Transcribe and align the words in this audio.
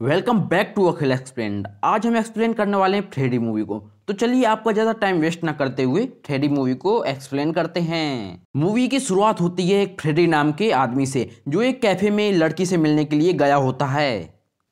Welcome 0.00 0.40
back 0.40 0.72
to 0.76 0.84
Akhil 0.84 1.12
explain. 1.12 1.64
आज 1.84 2.06
हम 2.06 2.16
explain 2.16 2.52
करने 2.52 2.76
वाले 2.76 2.96
हैं 2.96 3.08
थ्रेडी 3.10 3.38
मूवी 3.38 3.62
को। 3.62 3.78
तो 4.08 4.12
चलिए 4.12 4.44
आपका 4.44 4.72
ज़्यादा 4.72 4.92
टाइम 4.94 5.20
वेस्ट 5.20 5.44
ना 5.44 5.52
करते 5.52 5.82
हुए 5.82 6.04
थ्रेडी 6.26 6.48
मूवी 6.48 6.74
को 6.74 6.92
एक्सप्लेन 7.04 7.52
करते 7.52 7.80
हैं। 7.80 8.42
मूवी 8.56 8.86
की 8.88 9.00
शुरुआत 9.00 9.40
होती 9.40 9.68
है 9.68 9.80
एक 9.82 9.96
फ्रेडी 10.00 10.26
नाम 10.26 10.52
के 10.52 10.70
आदमी 10.72 11.06
से, 11.06 11.28
जो 11.48 11.62
एक 11.62 11.80
कैफ़े 11.82 12.10
में 12.10 12.32
लड़की 12.32 12.66
से 12.66 12.76
मिलने 12.76 13.04
के 13.04 13.16
लिए 13.16 13.32
गया 13.34 13.56
होता 13.56 13.86
है। 13.86 14.20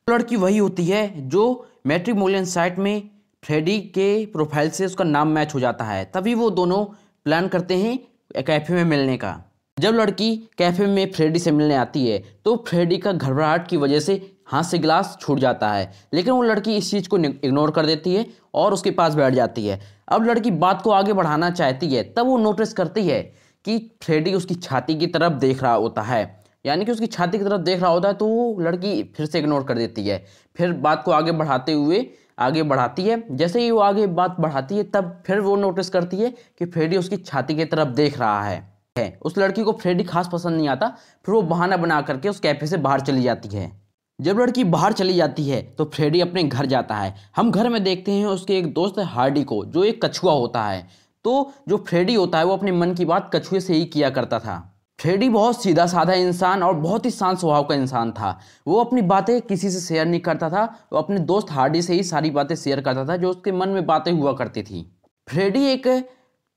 लड़की 0.06 0.36
वही 0.36 0.58
होती 0.58 0.84
है 0.86 1.28
जो 1.28 1.46
मेट्रीमोलियन 1.86 2.44
साइट 2.46 2.78
में 2.78 3.10
फ्रेडी 3.42 3.78
के 3.94 4.26
प्रोफ़ाइल 4.26 4.70
से 4.70 4.86
उसका 4.86 5.04
नाम 5.06 5.28
मैच 5.30 5.54
हो 5.54 5.60
जाता 5.60 5.84
है। 5.84 6.04
तभी 6.14 6.34
वो 6.34 6.50
दोनों 6.52 6.84
प्लान 7.26 7.48
करते 7.48 7.76
हैं 7.76 7.98
कैफ़े 8.42 8.74
में 8.74 8.84
मिलने 8.86 9.16
का। 9.16 9.34
जब 9.76 9.94
लड़की 9.94 10.34
कैफ़े 10.58 10.86
में 10.86 11.10
फ्रेडी 11.12 11.38
से 11.38 11.50
मिलने 11.52 11.74
आती 11.76 12.06
है 12.06 12.22
तो 12.44 12.56
फ्रेडी 12.68 12.98
का 12.98 13.12
घबराहट 13.12 13.66
की 13.68 13.76
वजह 13.76 14.00
से 14.00 14.20
हाथ 14.48 14.62
से 14.62 14.78
गिलास 14.78 15.16
छूट 15.20 15.38
जाता 15.38 15.72
है, 15.72 15.90
लेकिन 16.14 16.32
वो 16.32 16.42
लड़की 16.42 16.76
इस 16.76 16.90
चीज़ 16.90 17.08
को 17.08 17.18
इग्नोर 17.18 17.70
कर 17.70 17.86
देती 17.86 18.14
है 18.14 18.26
और 18.54 18.72
उसके 18.72 18.90
पास 18.90 19.14
बैठ 19.14 19.34
जाती 19.34 19.66
है। 19.66 19.80
अब 20.08 20.24
लड़की 20.24 20.50
बात 20.50 20.82
को 20.82 20.90
आगे 20.90 21.12
बढ़ाना 21.12 21.50
चाहती 21.50 21.88
है, 21.88 22.02
तब 22.04 22.26
वो 22.26 22.38
नोटिस 22.38 22.72
करती 22.72 23.06
है 23.06 23.20
कि 23.64 23.78
फ्रेडी 24.02 24.34
उसकी 24.34 24.54
छाती 24.54 24.94
की 24.94 25.06
तरफ़ 25.06 25.32
देख 25.32 25.62
रहा 25.62 25.74
होता 25.74 26.02
है। 26.02 26.44
यानी 26.64 26.84
कि 26.84 26.92
उसकी 26.92 27.06
छाती 27.06 27.38
की 27.38 27.44
तरफ़ 27.44 27.60
देख 27.60 27.80
रहा 27.80 27.90
होता 27.90 28.08
है 28.08 28.14
तो 28.14 28.26
वो 28.26 28.60
लड़की 28.60 29.02
फिर 29.16 29.26
से 29.26 29.38
इग्नोर 29.38 29.64
कर 29.64 29.78
देती 29.78 30.06
है। 30.06 30.24
फिर 30.56 30.72
बात 30.74 31.02
को 31.04 31.12
आगे 31.12 31.32
बढ़ाते 31.32 31.72
हुए, 31.72 32.06
आगे 32.38 32.62
बढ़ाती 32.62 33.02
है। 33.02 33.36
जैसे 33.36 33.60
ही 33.60 33.70
वो 33.70 33.80
आगे 33.80 34.06
बात 34.08 34.36
बढ़ाती 34.40 34.76
है, 34.76 34.82
तब 34.84 35.22
फिर 35.26 35.40
वो 35.40 35.56
नोटिस 35.56 35.88
करती 35.90 36.16
है 36.16 36.30
कि 36.58 36.66
फ्रेडी 36.66 36.96
उसकी 36.96 37.16
छाती 37.16 37.54
की 37.54 37.64
तरफ़ 37.64 37.88
देख 37.88 38.18
रहा 38.18 38.42
है। 38.42 38.62
है 38.96 39.18
उस 39.22 39.38
लड़की 39.38 39.62
को 39.62 39.72
फ्रेडी 39.72 40.04
खास 40.04 40.28
पसंद 40.32 40.56
नहीं 40.56 40.68
आता, 40.68 40.88
फिर 41.26 41.34
वो 41.34 41.42
बहाना 41.44 41.76
बना 41.76 42.00
करके 42.02 42.28
उस 42.28 42.40
कैफ़े 42.40 42.66
से 42.66 42.76
बाहर 42.76 43.00
चली 43.00 43.22
जाती 43.22 43.48
है। 43.48 43.70
जब 44.18 44.38
लड़की 44.38 44.64
बाहर 44.64 44.92
चली 44.92 45.14
जाती 45.14 45.48
है 45.48 45.60
तो 45.78 45.84
फ्रेडी 45.84 46.20
अपने 46.20 46.42
घर 46.42 46.66
जाता 46.66 46.96
है। 46.96 47.14
हम 47.36 47.50
घर 47.50 47.68
में 47.68 47.82
देखते 47.84 48.12
हैं 48.12 48.26
उसके 48.26 48.58
एक 48.58 48.72
दोस्त 48.74 48.98
हार्डी 48.98 49.42
को, 49.44 49.64
जो 49.64 49.84
एक 49.84 50.04
कछुआ 50.04 50.32
होता 50.32 50.62
है। 50.62 50.86
तो 51.24 51.52
जो 51.68 51.76
फ्रेडी 51.78 52.14
होता 52.14 52.38
है, 52.38 52.44
वो 52.44 52.56
अपने 52.56 52.72
मन 52.72 52.94
की 52.94 53.04
बात 53.04 53.30
कछुए 53.34 53.60
से 53.60 53.74
ही 53.74 53.84
किया 53.84 54.10
करता 54.10 54.38
था। 54.38 54.56
फ्रेडी 54.98 55.28
बहुत 55.28 55.62
सीधा 55.62 55.86
साधा 55.86 56.12
इंसान 56.12 56.62
और 56.62 56.74
बहुत 56.74 57.06
ही 57.06 57.10
शांत 57.10 57.38
स्वभाव 57.38 57.64
का 57.64 57.74
इंसान 57.74 58.12
था। 58.12 58.38
वो 58.66 58.80
अपनी 58.80 59.02
बातें 59.02 59.40
किसी 59.40 59.70
से 59.70 59.80
शेयर 59.80 60.06
नहीं 60.06 60.20
करता 60.20 60.50
था, 60.50 60.64
वो 60.92 60.98
अपने 60.98 61.18
दोस्त 61.20 61.50
हार्डी 61.50 61.82
से 61.82 61.94
ही 61.94 62.02
सारी 62.02 62.30
बातें 62.30 62.54
शेयर 62.56 62.80
करता 62.80 63.04
था, 63.04 63.16
जो 63.16 63.30
उसके 63.30 63.52
मन 63.52 63.68
में 63.68 63.86
बातें 63.86 64.12
हुआ 64.12 64.32
करती 64.32 64.62
थी। 64.62 64.90
फ्रेडी 65.28 65.64
एक 65.64 65.88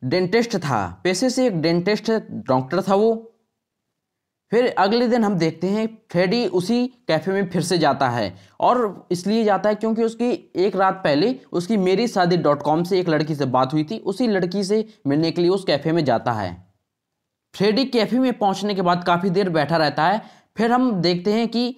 डेंटिस्ट 0.02 0.58
था, 0.58 1.02
पेशे 1.03 1.30
से 1.30 1.48
एक 1.48 1.62
डेंटिस्ट 1.62 2.12
डॉक्टर 2.48 2.81
था 2.81 2.96
वो। 2.96 3.34
फिर 4.52 4.67
अगले 4.78 5.08
दिन 5.08 5.23
हम 5.23 5.34
देखते 5.36 5.67
हैं 5.67 5.88
फ्रेडी 6.12 6.45
उसी 6.48 6.86
कैफ़े 7.08 7.34
में 7.34 7.50
फिर 7.50 7.62
से 7.62 7.78
जाता 7.78 8.09
है 8.09 8.34
और 8.59 9.08
इसलिए 9.12 9.44
जाता 9.44 9.70
है 9.70 9.76
क्योंकि 9.76 10.03
उसकी 10.03 10.30
एक 10.56 10.76
रात 10.76 11.02
पहले 11.03 11.36
उसकी 11.52 11.78
मेरी 11.78 12.08
शादी 12.08 12.38
डॉट 12.38 12.62
कॉम 12.62 12.84
से 12.84 13.00
एक 13.00 13.09
लड़की 13.09 13.36
से 13.36 13.45
बात 13.48 13.73
हुई 13.73 13.84
थी, 13.84 13.98
उसी 13.98 14.28
लड़की 14.28 14.64
से 14.64 14.86
मिलने 15.08 15.31
के 15.31 15.42
लिए 15.42 15.50
उस 15.50 15.64
कैफ़े 15.64 15.92
में 15.92 16.03
जाता 16.06 16.31
है। 16.31 16.56
फ्रेडी 17.56 17.86
कैफ़े 17.86 18.20
में 18.20 18.34
पहुँचने 18.34 18.75
के 18.75 18.81
बाद 18.81 19.03
काफ़ी 19.03 19.30
देर 19.30 19.50
बैठा 19.50 19.78
रहता 19.78 20.08
है, 20.08 20.22
फिर 20.58 20.72
हम 20.72 20.92
देखते 21.02 21.34
हैं 21.34 21.48
कि 21.48 21.75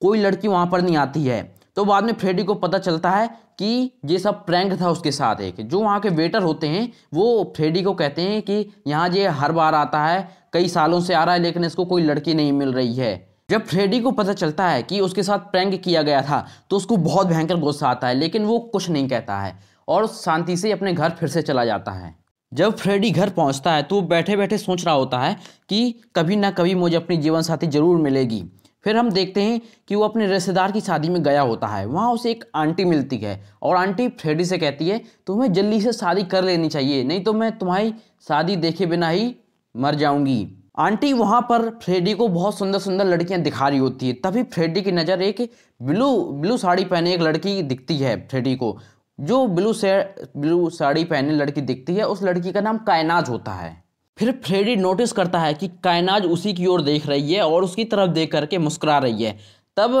कोई 0.00 0.18
लड़की 0.18 0.48
वहाँ 0.48 0.66
पर 0.66 0.82
नहीं 0.82 0.96
आती 0.96 1.24
है। 1.24 1.42
तो 1.76 1.84
बाद 1.84 2.04
में 2.04 2.12
फ्रेडी 2.14 2.42
को 2.44 2.54
पता 2.56 2.78
चलता 2.80 3.10
है 3.10 3.26
कि 3.58 3.90
ये 4.06 4.18
सब 4.18 4.44
प्रैंक 4.46 4.80
था 4.80 4.90
उसके 4.90 5.12
साथ 5.12 5.40
एक। 5.40 5.60
जो 5.62 5.80
वहाँ 5.80 6.00
के 6.00 6.08
वेटर 6.10 6.42
होते 6.42 6.66
हैं, 6.68 6.92
वो 7.14 7.52
फ्रेडी 7.56 7.82
को 7.82 7.92
कहते 7.94 8.22
हैं 8.22 8.40
कि 8.42 8.66
यहाँ 8.86 9.08
ये 9.10 9.26
हर 9.30 9.52
बार 9.52 9.74
आता 9.74 10.04
है, 10.04 10.28
कई 10.52 10.68
सालों 10.68 11.00
से 11.00 11.14
आ 11.14 11.24
रहा 11.24 11.34
है, 11.34 11.40
लेकिन 11.40 11.64
इसको 11.64 11.84
कोई 11.84 12.02
लड़की 12.02 12.34
नहीं 12.34 12.52
मिल 12.54 12.72
रही 12.72 12.94
है। 12.94 13.14
जब 13.50 13.64
फ्रेडी 13.66 14.00
को 14.00 14.10
पता 14.12 14.32
चलता 14.34 14.68
है 14.68 14.82
कि 14.82 15.00
उसके 15.00 15.22
साथ 15.22 15.38
प्रैंक 15.52 15.74
किया 15.74 16.02
गया 16.02 16.22
था 16.22 16.46
तो 16.70 16.76
उसको 16.76 16.96
बहुत 16.98 17.26
भयंकर 17.26 17.56
गुस्सा 17.58 17.88
आता 17.88 18.08
है, 18.08 18.14
लेकिन 18.14 18.44
वो 18.44 18.58
कुछ 18.72 18.88
नहीं 18.90 19.08
कहता 19.08 19.38
है 19.38 19.58
और 19.88 20.06
शांति 20.08 20.56
से 20.56 20.72
अपने 20.72 20.92
घर 20.92 21.10
फिर 21.10 21.28
से 21.28 21.42
चला 21.42 21.64
जाता 21.64 21.92
है। 21.92 22.14
जब 22.52 22.76
फ्रेडी 22.76 23.10
घर 23.10 23.30
पहुँचता 23.30 23.72
है 23.72 23.82
तो 23.82 24.00
बैठे 24.04 24.36
बैठे 24.36 24.58
सोच 24.58 24.84
रहा 24.84 24.94
होता 24.94 25.18
है 25.18 25.36
कि 25.68 25.94
कभी 26.16 26.36
ना 26.36 26.50
कभी 26.50 26.74
मुझे 26.74 26.96
अपनी 26.96 27.16
जीवन 27.16 27.42
साथी 27.42 27.66
ज़रूर 27.68 27.96
मिलेगी। 27.98 28.44
फिर 28.84 28.96
हम 28.96 29.10
देखते 29.10 29.42
हैं 29.42 29.60
कि 29.88 29.94
वो 29.94 30.04
अपने 30.04 30.26
रिश्तेदार 30.26 30.72
की 30.72 30.80
शादी 30.80 31.08
में 31.08 31.22
गया 31.22 31.42
होता 31.42 31.66
है। 31.66 31.84
वहाँ 31.86 32.12
उसे 32.12 32.30
एक 32.30 32.44
आंटी 32.54 32.84
मिलती 32.84 33.16
है 33.16 33.42
और 33.62 33.76
आंटी 33.76 34.08
फ्रेडी 34.10 34.44
से 34.44 34.58
कहती 34.58 34.88
है, 34.88 35.00
तुम्हें 35.26 35.52
जल्दी 35.52 35.80
से 35.80 35.92
शादी 35.92 36.22
कर 36.24 36.44
लेनी 36.44 36.68
चाहिए, 36.68 37.04
नहीं 37.04 37.22
तो 37.24 37.32
मैं 37.32 37.50
तुम्हारी 37.58 37.94
शादी 38.28 38.56
देखे 38.56 38.86
बिना 38.86 39.08
ही 39.08 39.34
मर 39.74 39.94
जाऊँगी। 39.94 40.48
आंटी 40.78 41.12
वहाँ 41.12 41.40
पर 41.40 41.68
फ्रेडी 41.82 42.14
को 42.14 42.28
बहुत 42.28 42.58
सुंदर 42.58 42.78
सुंदर 42.78 43.04
लड़कियाँ 43.04 43.40
दिखा 43.42 43.68
रही 43.68 43.78
होती 43.78 44.08
है। 44.08 44.12
तभी 44.14 44.42
फ्रेडी 44.44 44.82
की 44.82 44.92
नज़र 44.92 45.22
एक 45.22 45.40
ब्लू 45.80 46.16
ब्लू 46.32 46.56
साड़ी 46.56 46.84
पहने 46.84 47.12
एक 47.14 47.20
लड़की 47.20 47.62
दिखती 47.62 47.96
है 47.98 48.16
फ्रेडी 48.28 48.54
को। 48.56 48.76
जो 49.18 49.46
ब्लू 49.46 49.72
से 49.72 49.92
ब्लू 50.36 50.68
साड़ी 50.70 51.04
पहने 51.04 51.32
लड़की 51.32 51.60
दिखती 51.60 51.94
है, 51.94 52.04
उस 52.04 52.22
लड़की 52.22 52.52
का 52.52 52.60
नाम 52.60 52.78
कायनाज 52.78 53.28
होता 53.28 53.52
है। 53.52 53.81
फिर 54.18 54.32
फ्रेडी 54.44 54.74
नोटिस 54.76 55.12
करता 55.12 55.38
है 55.38 55.54
कि 55.54 55.68
कायनाज 55.84 56.26
उसी 56.26 56.52
की 56.52 56.66
ओर 56.66 56.82
देख 56.82 57.06
रही 57.06 57.32
है 57.34 57.46
और 57.46 57.64
उसकी 57.64 57.84
तरफ़ 57.84 58.10
देख 58.10 58.30
करके 58.32 58.58
मुस्कुरा 58.58 58.98
रही 58.98 59.24
है। 59.24 59.38
तब 59.76 59.94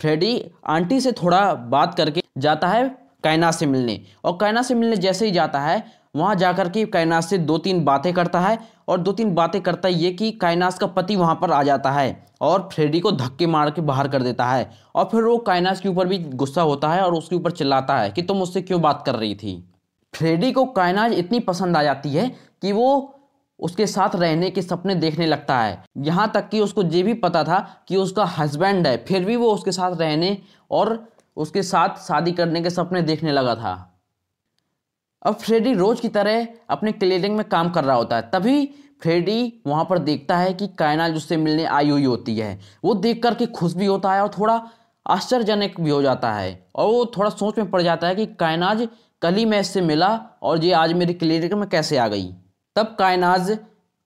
फ्रेडी 0.00 0.40
आंटी 0.66 1.00
से 1.00 1.12
थोड़ा 1.12 1.52
बात 1.54 1.94
करके 1.94 2.22
जाता 2.38 2.68
है 2.68 2.88
कायनाज 3.24 3.54
से 3.54 3.66
मिलने। 3.66 4.00
और 4.24 4.36
कायनाज 4.36 4.64
से 4.64 4.74
मिलने 4.74 4.96
जैसे 4.96 5.26
ही 5.26 5.32
जाता 5.32 5.60
है, 5.60 5.84
वहाँ 6.16 6.34
जाकर 6.34 6.68
के 6.68 6.84
कायनाज 6.86 7.24
से 7.24 7.38
दो 7.38 7.58
तीन 7.58 7.84
बातें 7.84 8.12
करता 8.14 8.40
है 8.40 8.58
और 8.88 8.98
दो 8.98 9.12
तीन 9.12 9.34
बातें 9.34 9.60
करता 9.62 9.88
ये 9.88 10.10
कि 10.12 10.30
कायनाज 10.32 10.78
का 10.78 10.86
पति 10.88 11.16
वहाँ 11.16 11.34
पर 11.34 11.50
आ 11.50 11.62
जाता 11.62 11.90
है 11.90 12.26
और 12.40 12.68
फ्रेडी 12.72 13.00
को 13.00 13.12
धक्के 13.12 13.46
मार 13.46 13.70
के 13.70 13.80
बाहर 13.82 14.08
कर 14.08 14.22
देता 14.22 14.46
है। 14.46 14.70
और 14.94 15.04
फिर 15.04 15.22
वो 15.22 15.36
कायनाज 15.38 15.80
के 15.80 15.88
ऊपर 15.88 16.08
भी 16.08 16.18
गुस्सा 16.18 16.62
होता 16.62 16.88
है 16.88 17.02
और 17.02 17.14
उसके 17.14 17.36
ऊपर 17.36 17.50
चिल्लाता 17.52 17.98
है 17.98 18.10
कि 18.10 18.22
तुम 18.22 18.42
उससे 18.42 18.62
क्यों 18.62 18.80
बात 18.82 19.02
कर 19.06 19.14
रही 19.14 19.34
थी? 19.34 19.62
फ्रेडी 20.14 20.52
को 20.52 20.64
कायनाज 20.66 21.12
इतनी 21.12 21.40
पसंद 21.40 21.76
आ 21.76 21.82
जाती 21.82 22.08
है 22.08 22.28
कि 22.62 22.72
वो 22.72 23.18
उसके 23.62 23.86
साथ 23.86 24.16
रहने 24.16 24.50
के 24.50 24.62
सपने 24.62 24.94
देखने 24.94 25.26
लगता 25.26 25.58
है। 25.60 25.82
यहाँ 25.98 26.30
तक 26.34 26.48
कि 26.48 26.60
उसको 26.60 26.82
ये 26.82 27.02
भी 27.02 27.14
पता 27.14 27.44
था 27.44 27.58
कि 27.88 27.96
उसका 27.96 28.24
हस्बैंड 28.24 28.86
है। 28.86 28.96
फिर 29.04 29.24
भी 29.24 29.36
वो 29.36 29.52
उसके 29.54 29.72
साथ 29.72 29.96
रहने 29.96 30.36
और 30.70 30.98
उसके 31.36 31.62
साथ 31.62 31.88
शादी 31.98 32.32
करने 32.32 32.62
के 32.62 32.70
सपने 32.70 33.02
देखने 33.02 33.32
लगा 33.32 33.54
था। 33.54 33.74
अब 35.22 35.34
फ्रेडी 35.34 35.74
रोज 35.74 36.00
की 36.00 36.08
तरह 36.08 36.46
अपने 36.70 36.92
क्लिनिक 36.92 37.32
में 37.32 37.44
काम 37.48 37.70
कर 37.70 37.84
रहा 37.84 37.96
होता 37.96 38.16
है। 38.16 38.30
तभी 38.32 38.64
फ्रेडी 39.02 39.62
वहाँ 39.66 39.84
पर 39.84 39.98
देखता 39.98 40.36
है 40.36 40.52
कि 40.54 40.68
कायनात 40.68 41.12
उससे 41.12 41.36
मिलने 41.36 41.64
आई 41.64 41.90
हुई 41.90 42.04
होती 42.04 42.36
है। 42.36 42.58
वो 42.84 42.94
देख 42.94 43.22
करके 43.22 43.46
खुश 43.46 43.74
भी 43.74 43.86
होता 43.86 44.12
है 44.14 44.22
और 44.22 44.28
थोड़ा 44.28 44.60
आश्चर्यजनक 45.06 45.80
भी 45.80 45.90
हो 45.90 46.02
जाता 46.02 46.32
है। 46.32 46.66
और 46.76 46.86
वो 46.86 47.04
थोड़ा 47.16 47.30
सोच 47.30 47.58
में 47.58 47.70
पड़ 47.70 47.82
जाता 47.82 48.08
है 48.08 48.14
कि 48.14 48.26
कायनाज 48.26 48.88
कल 49.22 49.34
ही 49.34 49.44
मैं 49.44 49.60
इससे 49.60 49.80
मिला 49.80 50.08
और 50.42 50.64
ये 50.64 50.72
आज 50.72 50.92
मेरी 50.92 51.14
क्लिनिक 51.14 51.52
में 51.52 51.68
कैसे 51.68 51.96
आ 51.96 52.08
गई। 52.08 52.32
तब 52.76 52.94
कायनाज 52.98 53.50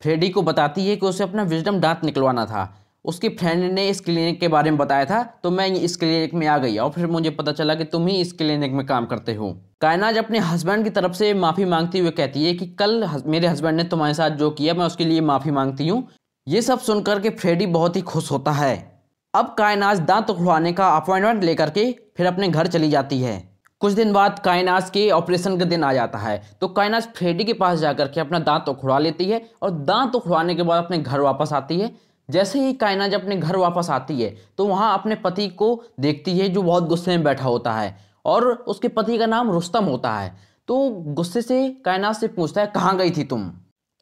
फ्रेडी 0.02 0.28
को 0.28 0.42
बताती 0.42 0.86
है 0.86 0.96
कि 0.96 1.06
उसे 1.06 1.24
अपना 1.24 1.42
विजडम 1.44 1.78
दांत 1.80 2.04
निकलवाना 2.04 2.44
था। 2.46 2.72
उसकी 3.04 3.28
फ्रेंड 3.30 3.62
ने 3.72 3.88
इस 3.88 4.00
क्लिनिक 4.00 4.38
के 4.40 4.48
बारे 4.48 4.70
में 4.70 4.78
बताया 4.78 5.04
था 5.04 5.22
तो 5.42 5.50
मैं 5.50 5.66
इस 5.68 5.96
क्लिनिक 5.96 6.34
में 6.34 6.46
आ 6.46 6.56
गई 6.58 6.76
और 6.76 6.90
फिर 6.90 7.06
मुझे 7.06 7.30
पता 7.30 7.52
चला 7.52 7.74
कि 7.74 7.84
तुम 7.84 8.06
ही 8.06 8.20
इस 8.20 8.32
क्लिनिक 8.32 8.72
में 8.72 8.84
काम 8.86 9.06
करते 9.06 9.34
हो। 9.34 9.52
कायनाज 9.80 10.18
अपने 10.18 10.38
हस्बैंड 10.40 10.84
की 10.84 10.90
तरफ़ 10.90 11.12
से 11.12 11.32
माफ़ी 11.36 11.64
मांगती 11.64 11.98
हुए 11.98 12.10
कहती 12.12 12.44
है 12.44 12.54
कि 12.54 12.66
कल 12.80 13.08
मेरे 13.26 13.46
हस्बैंड 13.46 13.76
ने 13.76 13.84
तुम्हारे 13.84 14.14
साथ 14.14 14.30
जो 14.32 14.50
किया, 14.50 14.74
मैं 14.74 14.86
उसके 14.86 15.04
लिए 15.04 15.20
माफ़ी 15.22 15.50
मांगती 15.50 15.88
हूँ। 15.88 16.06
ये 16.46 16.62
सब 16.62 16.80
सुनकर 16.80 17.20
के 17.20 17.30
फ्रेडी 17.32 17.66
बहुत 17.68 17.96
ही 17.96 18.00
खुश 18.02 18.30
होता 18.32 18.52
है। 18.52 18.76
अब 19.34 19.54
कायनाज 19.58 20.00
दांत 20.02 20.30
उखड़वाने 20.30 20.72
का 20.72 20.88
अपॉइंटमेंट 20.96 21.44
लेकर 21.44 21.70
के 21.70 21.90
फिर 22.16 22.26
अपने 22.26 22.48
घर 22.48 22.66
चली 22.66 22.90
जाती 22.90 23.20
है। 23.20 23.42
कुछ 23.80 23.92
दिन 23.92 24.12
बाद 24.12 24.38
कायनास 24.38 24.90
के 24.90 25.10
ऑपरेशन 25.10 25.58
का 25.58 25.64
दिन 25.64 25.84
आ 25.84 25.92
जाता 25.92 26.18
है। 26.18 26.40
तो 26.60 26.68
कायनास 26.68 27.08
फ्रेडी 27.16 27.44
के 27.44 27.52
पास 27.52 27.78
जाकर 27.78 28.08
के 28.08 28.20
अपना 28.20 28.38
दांत 28.40 28.68
उखड़वा 28.68 28.98
लेती 28.98 29.24
है 29.24 29.42
और 29.62 29.70
दांत 29.70 30.14
उखड़वाने 30.14 30.54
के 30.54 30.62
बाद 30.62 30.84
अपने 30.84 30.98
घर 30.98 31.20
वापस 31.20 31.52
आती 31.52 31.78
है। 31.80 31.90
जैसे 32.28 32.60
ही 32.60 32.72
कायनाज 32.74 33.14
अपने 33.14 33.36
घर 33.36 33.56
वापस 33.56 33.90
आती 33.90 34.20
है 34.22 34.34
तो 34.58 34.66
वहाँ 34.66 34.92
अपने 34.94 35.14
पति 35.16 35.48
को 35.50 35.68
देखती 36.00 36.38
है 36.38 36.48
जो 36.48 36.62
बहुत 36.62 36.88
गुस्से 36.88 37.10
में 37.10 37.24
बैठा 37.24 37.44
होता 37.44 37.72
है 37.72 37.96
और 38.24 38.46
उसके 38.46 38.88
पति 38.88 39.18
का 39.18 39.26
नाम 39.26 39.50
रुस्तम 39.50 39.84
होता 39.84 40.12
है। 40.12 40.34
तो 40.68 40.88
गुस्से 40.90 41.42
से 41.42 41.68
कायनास 41.84 42.20
से 42.20 42.28
पूछता 42.28 42.60
है, 42.60 42.66
कहाँ 42.66 42.96
गई 42.96 43.10
थी 43.10 43.24
तुम? 43.24 43.50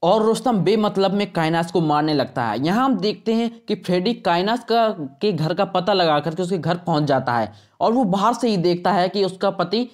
और 0.04 0.22
रोस्तम 0.22 0.58
बेमतलब 0.58 1.12
में 1.12 1.30
कायनास 1.32 1.70
को 1.72 1.80
मारने 1.80 2.14
लगता 2.14 2.44
है। 2.44 2.64
यहाँ 2.64 2.84
हम 2.84 2.96
देखते 2.96 3.34
हैं 3.34 3.50
कि 3.68 3.74
फ्रेडी 3.74 4.12
कायनास 4.14 4.64
का, 4.64 4.88
के 5.20 5.32
घर 5.32 5.54
का 5.54 5.64
पता 5.66 5.92
लगा 5.92 6.18
करके 6.20 6.42
उसके 6.42 6.58
घर 6.58 6.76
पहुँच 6.76 7.02
जाता 7.02 7.36
है 7.36 7.52
और 7.80 7.92
वो 7.92 8.04
बाहर 8.04 8.34
से 8.34 8.48
ही 8.48 8.56
देखता 8.56 8.92
है 8.92 9.08
कि 9.08 9.24
उसका 9.24 9.50
पति 9.50 9.84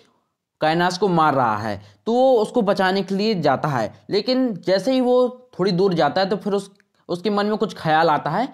कायनास 0.60 0.98
को 0.98 1.08
मार 1.08 1.34
रहा 1.34 1.56
है। 1.58 1.80
तो 2.06 2.12
वो 2.12 2.32
उसको 2.32 2.62
बचाने 2.62 3.02
के 3.02 3.14
लिए 3.14 3.34
जाता 3.40 3.68
है। 3.68 3.92
लेकिन 4.10 4.52
जैसे 4.66 4.92
ही 4.92 5.00
वो 5.00 5.48
थोड़ी 5.58 5.72
दूर 5.72 5.94
जाता 5.94 6.20
है 6.20 6.28
तो 6.28 6.36
फिर 6.36 6.52
उस, 6.52 6.70
उसके 7.08 7.30
मन 7.30 7.46
में 7.46 7.56
कुछ 7.56 7.76
ख्याल 7.76 8.10
आता 8.10 8.30
है। 8.30 8.48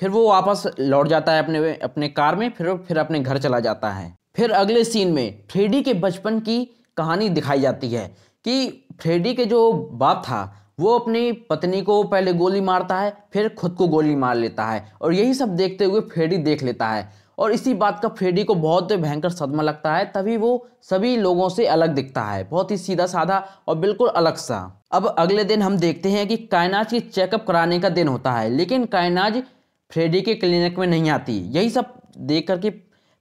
फिर 0.00 0.08
वो 0.08 0.28
वापस 0.28 0.66
लौट 0.80 1.08
जाता 1.08 1.32
है 1.32 1.42
अपने 1.42 1.74
अपने 1.74 2.08
कार 2.10 2.36
में, 2.36 2.48
फिर 2.50 2.74
फिर 2.78 2.98
अपने 2.98 3.20
घर 3.20 3.38
चला 3.38 3.60
जाता 3.60 3.90
है। 3.90 4.14
फिर 4.36 4.52
अगले 4.52 4.84
सीन 4.84 5.12
में 5.12 5.42
फ्रेडी 5.50 5.82
के 5.82 5.94
बचपन 5.96 6.40
की 6.40 6.64
कहानी 6.96 7.28
दिखाई 7.28 7.60
जाती 7.60 7.88
है 7.88 8.06
कि 8.44 8.86
फ्रेडी 9.00 9.34
के 9.34 9.44
जो 9.44 9.72
बाप 9.72 10.22
था 10.24 10.40
वो 10.78 10.98
अपनी 10.98 11.30
पत्नी 11.50 11.80
को 11.82 12.02
पहले 12.04 12.32
गोली 12.32 12.60
मारता 12.60 12.98
है, 12.98 13.16
फिर 13.32 13.48
खुद 13.48 13.74
को 13.74 13.88
गोली 13.88 14.14
मार 14.16 14.34
लेता 14.36 14.66
है 14.66 14.84
और 15.02 15.12
यही 15.14 15.34
सब 15.34 15.56
देखते 15.56 15.84
हुए 15.84 16.00
फ्रेडी 16.12 16.36
देख 16.38 16.62
लेता 16.62 16.88
है। 16.88 17.08
और 17.38 17.52
इसी 17.52 17.72
बात 17.74 18.00
का 18.00 18.08
फ्रेडी 18.08 18.44
को 18.44 18.54
बहुत 18.54 18.92
भयंकर 18.92 19.30
सदमा 19.30 19.62
लगता 19.62 19.94
है, 19.94 20.04
तभी 20.06 20.36
वो 20.36 20.68
सभी 20.82 21.16
लोगों 21.16 21.48
से 21.48 21.66
अलग 21.66 21.94
दिखता 21.94 22.22
है। 22.22 22.42
बहुत 22.44 22.70
ही 22.70 22.76
सीधा 22.76 23.06
साधा 23.06 23.42
और 23.68 23.76
बिल्कुल 23.78 24.08
अलग 24.08 24.36
सा 24.36 24.58
अब 24.92 25.06
अगले 25.08 25.44
दिन 25.44 25.62
हम 25.62 25.76
देखते 25.76 26.08
हैं 26.08 26.26
कि 26.28 26.36
कायनाज 26.36 26.90
की 26.90 27.00
चेकअप 27.00 27.46
कराने 27.46 27.78
का 27.80 27.88
दिन 27.88 28.08
होता 28.08 28.32
है, 28.32 28.48
लेकिन 28.50 28.84
कायनाज 28.86 29.42
फ्रेडी 29.90 30.20
के 30.20 30.34
क्लिनिक 30.34 30.78
में 30.78 30.86
नहीं 30.86 31.10
आती। 31.10 31.38
यही 31.50 31.70
सब 31.70 31.92
देख 32.18 32.46
करके 32.48 32.70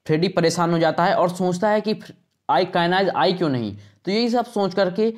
फ्रेडी 0.06 0.28
परेशान 0.28 0.72
हो 0.72 0.80
जाता 0.80 1.06
है 1.06 1.16
और 1.16 1.30
सोचता 1.30 1.70
है 1.70 1.82
कि 1.82 2.00
आई 2.50 2.66
कायनाज, 2.66 3.10
आई 3.10 3.34
क्यों 3.34 3.50
नहीं? 3.50 3.76
तो 4.06 4.12
यही 4.12 4.30
सब 4.30 4.46
सोच 4.46 4.74
करके 4.74 5.14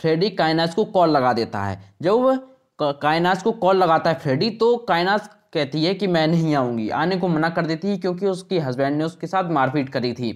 फ्रेडी 0.00 0.30
कायनाज 0.30 0.74
को 0.74 0.84
कॉल 0.86 1.10
लगा 1.10 1.32
देता 1.32 1.62
है। 1.62 1.80
जब 2.02 2.14
वह 2.14 2.38
कायनाज 2.78 3.42
को 3.42 3.52
कॉल 3.54 3.76
लगाता 3.76 4.10
है 4.10 4.18
फ्रेडी 4.18 4.50
तो 4.52 4.76
कायनाज 4.78 5.28
कहती 5.52 5.84
है 5.84 5.94
कि 5.94 6.06
मैं 6.06 6.26
नहीं 6.28 6.54
आऊँगी। 6.54 6.88
आने 6.90 7.16
को 7.16 7.28
मना 7.28 7.48
कर 7.50 7.66
देती 7.66 7.88
है 7.88 7.96
क्योंकि 7.98 8.26
उसकी 8.26 8.58
हस्बैंड 8.58 8.96
ने 8.96 9.04
उसके 9.04 9.26
साथ 9.26 9.50
मारपीट 9.52 9.88
करी 9.88 10.12
थी। 10.12 10.32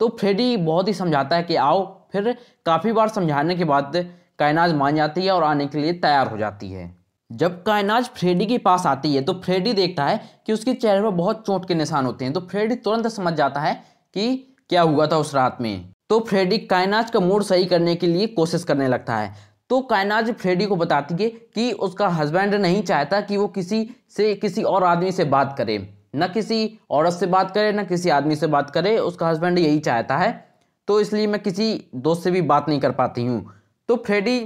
तो 0.00 0.08
फ्रेडी 0.20 0.56
बहुत 0.56 0.88
ही 0.88 0.92
समझाता 0.94 1.36
है 1.36 1.42
कि 1.42 1.56
आओ, 1.56 1.84
फिर 2.12 2.36
काफ़ी 2.66 2.92
बार 2.92 3.08
समझाने 3.08 3.56
के 3.56 3.64
बाद 3.64 3.96
कायनाज 4.38 4.72
मान 4.74 4.96
जाती 4.96 5.24
है 5.24 5.32
और 5.32 5.44
आने 5.44 5.66
के 5.66 5.78
लिए 5.78 5.92
तैयार 5.94 6.28
हो 6.28 6.38
जाती 6.38 6.70
है। 6.70 6.90
जब 7.30 7.62
कायनाज 7.62 8.08
फ्रेडी 8.10 8.46
के 8.46 8.58
पास 8.58 8.86
आती 8.86 9.14
है 9.14 9.22
तो 9.22 9.32
फ्रेडी 9.34 9.72
देखता 9.72 10.04
है 10.04 10.20
कि 10.46 10.52
उसके 10.52 10.74
चेहरे 10.74 11.02
पर 11.02 11.10
बहुत 11.10 11.46
चोट 11.46 11.68
के 11.68 11.74
निशान 11.74 12.06
होते 12.06 12.24
हैं। 12.24 12.34
तो 12.34 12.40
फ्रेडी 12.42 12.74
तुरंत 12.76 13.06
समझ 13.08 13.32
जाता 13.34 13.60
है 13.60 13.74
कि 14.16 14.36
क्या 14.70 14.82
हुआ 14.82 15.06
था 15.06 15.18
उस 15.18 15.34
रात 15.34 15.58
में। 15.60 15.91
तो 16.12 16.18
फ्रेडी 16.20 16.58
कायनाज 16.58 17.10
का 17.10 17.20
मूड 17.20 17.42
सही 17.42 17.64
करने 17.64 17.94
के 17.94 18.06
लिए 18.06 18.26
कोशिश 18.26 18.64
करने 18.64 18.88
लगता 18.88 19.16
है। 19.16 19.32
तो 19.70 19.80
कायनाज 19.80 20.30
फ्रेडी 20.30 20.66
को 20.66 20.76
बताती 20.76 21.14
है 21.14 21.28
कि 21.28 21.72
उसका 21.72 22.08
हस्बैंड 22.08 22.54
नहीं 22.54 22.82
चाहता 22.82 23.20
कि 23.20 23.36
वो 23.36 23.46
किसी 23.48 23.96
से, 24.10 24.34
किसी 24.34 24.62
और 24.62 24.84
आदमी 24.84 25.12
से 25.12 25.24
बात 25.24 25.54
करे। 25.58 25.78
न 26.16 26.26
किसी 26.26 26.78
औरत 26.90 27.12
से 27.12 27.26
बात 27.26 27.50
करे, 27.50 27.72
न 27.72 27.84
किसी 27.84 28.10
आदमी 28.10 28.36
से 28.36 28.46
बात 28.46 28.70
करे, 28.70 28.98
उसका 28.98 29.28
हस्बैंड 29.28 29.58
यही 29.58 29.78
चाहता 29.78 30.16
है। 30.16 30.54
तो 30.88 31.00
इसलिए 31.00 31.26
मैं 31.26 31.42
किसी 31.42 31.90
दोस्त 31.94 32.24
से 32.24 32.30
भी 32.30 32.42
बात 32.42 32.68
नहीं 32.68 32.80
कर 32.80 32.92
पाती 32.92 33.24
हूँ। 33.26 33.54
तो 33.88 33.96
फ्रेडी 33.96 34.38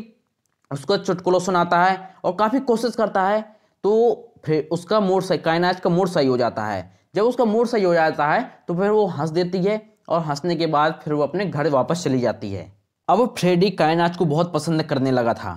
उसको 0.73 0.97
चुटकुलो 0.97 1.41
सुनाता 1.41 1.83
है 1.85 1.99
और 2.25 2.37
काफ़ी 2.37 2.61
कोशिश 2.61 2.95
करता 2.95 3.23
है। 3.23 3.43
तो 3.85 4.33
फिर, 4.45 4.69
उसका 4.73 5.01
मूड 5.01 5.23
सही, 5.23 5.39
कायनाज 5.39 5.81
का 5.81 5.91
मूड 5.91 6.09
सही 6.09 6.27
हो 6.27 6.37
जाता 6.37 6.65
है। 6.65 6.91
जब 7.15 7.23
उसका 7.23 7.45
मूड 7.45 7.67
सही 7.67 7.85
हो 7.85 7.95
जाता 7.95 8.27
है 8.27 8.51
तो 8.69 8.75
फिर 8.75 8.91
वो 8.91 9.07
हंस 9.07 9.31
देती 9.31 9.63
है 9.63 9.96
और 10.09 10.21
हंसने 10.23 10.57
के 10.57 10.67
बाद 10.69 11.01
फिर 11.05 11.15
वो 11.15 11.23
अपने 11.23 11.45
घर 11.47 11.69
वापस 11.71 12.05
चली 12.05 12.21
जाती 12.21 12.53
है। 12.53 12.71
अब 13.09 13.35
फ्रेडी 13.39 13.71
कायनाज 13.73 14.17
को 14.17 14.25
बहुत 14.25 14.53
पसंद 14.53 14.83
करने 14.83 15.11
लगा 15.11 15.35
था। 15.35 15.55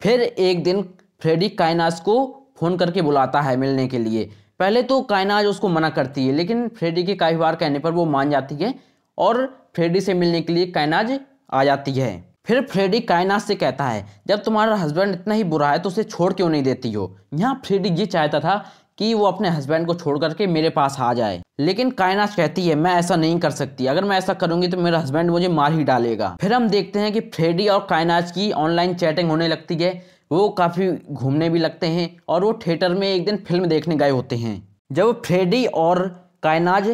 फिर 0.00 0.20
एक 0.20 0.62
दिन 0.64 0.82
फ्रेडी 1.22 1.48
कायनाज 1.50 2.00
को 2.00 2.14
फ़ोन 2.58 2.76
करके 2.76 3.02
बुलाता 3.02 3.40
है 3.40 3.56
मिलने 3.56 3.86
के 3.88 3.98
लिए। 3.98 4.30
पहले 4.60 4.82
तो 4.82 5.00
कायनाज 5.02 5.46
उसको 5.46 5.68
मना 5.68 5.88
करती 5.90 6.26
है, 6.26 6.32
लेकिन 6.32 6.68
फ्रेडी 6.70 7.04
के 7.04 7.14
काफ़ी 7.14 7.36
बार 7.36 7.56
कहने 7.56 7.78
पर 7.78 7.92
वो 7.92 8.04
मान 8.06 8.30
जाती 8.30 8.54
है 8.56 8.74
और 9.18 9.44
फ्रेडी 9.76 10.00
से 10.00 10.14
मिलने 10.14 10.40
के 10.40 10.52
लिए 10.52 10.66
कायनाज 10.68 11.18
आ 11.52 11.64
जाती 11.64 11.92
है। 11.92 12.12
फिर 12.46 12.60
फ्रेडी 12.62 13.00
कायनाज 13.02 13.40
से 13.42 13.54
कहता 13.54 13.84
है, 13.84 14.06
जब 14.26 14.42
तुम्हारा 14.44 14.76
हस्बैंड 14.76 15.14
इतना 15.14 15.34
ही 15.34 15.44
बुरा 15.44 15.70
है 15.70 15.78
तो 15.78 15.88
उसे 15.88 16.04
छोड़ 16.04 16.32
क्यों 16.32 16.48
नहीं 16.48 16.62
देती 16.62 16.92
हो? 16.92 17.16
यहाँ 17.34 17.60
फ्रेडी 17.66 17.88
ये 17.90 18.06
चाहता 18.06 18.40
था 18.40 18.64
कि 18.98 19.12
वो 19.14 19.26
अपने 19.26 19.48
हस्बैंड 19.50 19.86
को 19.86 19.94
छोड़ 19.94 20.18
करके 20.18 20.46
मेरे 20.48 20.70
पास 20.70 20.96
आ 21.00 21.12
जाए। 21.14 21.41
लेकिन 21.58 21.90
कायनाश 21.90 22.34
कहती 22.34 22.66
है, 22.66 22.74
मैं 22.74 22.94
ऐसा 22.94 23.16
नहीं 23.16 23.38
कर 23.40 23.50
सकती। 23.50 23.86
अगर 23.86 24.04
मैं 24.04 24.16
ऐसा 24.18 24.34
करूँगी 24.34 24.68
तो 24.68 24.76
मेरा 24.78 24.98
हस्बैंड 24.98 25.30
मुझे 25.30 25.48
मार 25.50 25.72
ही 25.72 25.84
डालेगा। 25.84 26.36
फिर 26.40 26.52
हम 26.52 26.68
देखते 26.68 26.98
हैं 26.98 27.12
कि 27.12 27.20
फ्रेडी 27.20 27.68
और 27.68 27.86
कायनाज 27.90 28.30
की 28.30 28.50
ऑनलाइन 28.52 28.94
चैटिंग 28.94 29.30
होने 29.30 29.48
लगती 29.48 29.74
है। 29.74 29.92
वो 30.30 30.48
काफ़ी 30.48 30.90
घूमने 31.10 31.48
भी 31.50 31.58
लगते 31.58 31.86
हैं 31.86 32.10
और 32.28 32.44
वो 32.44 32.52
थिएटर 32.66 32.94
में 32.94 33.06
एक 33.08 33.24
दिन 33.24 33.36
फ़िल्म 33.48 33.66
देखने 33.66 33.96
गए 33.96 34.10
होते 34.10 34.36
हैं। 34.36 34.60
जब 34.92 35.22
फ्रेडी 35.22 35.64
और 35.66 36.06
कायनाज 36.42 36.88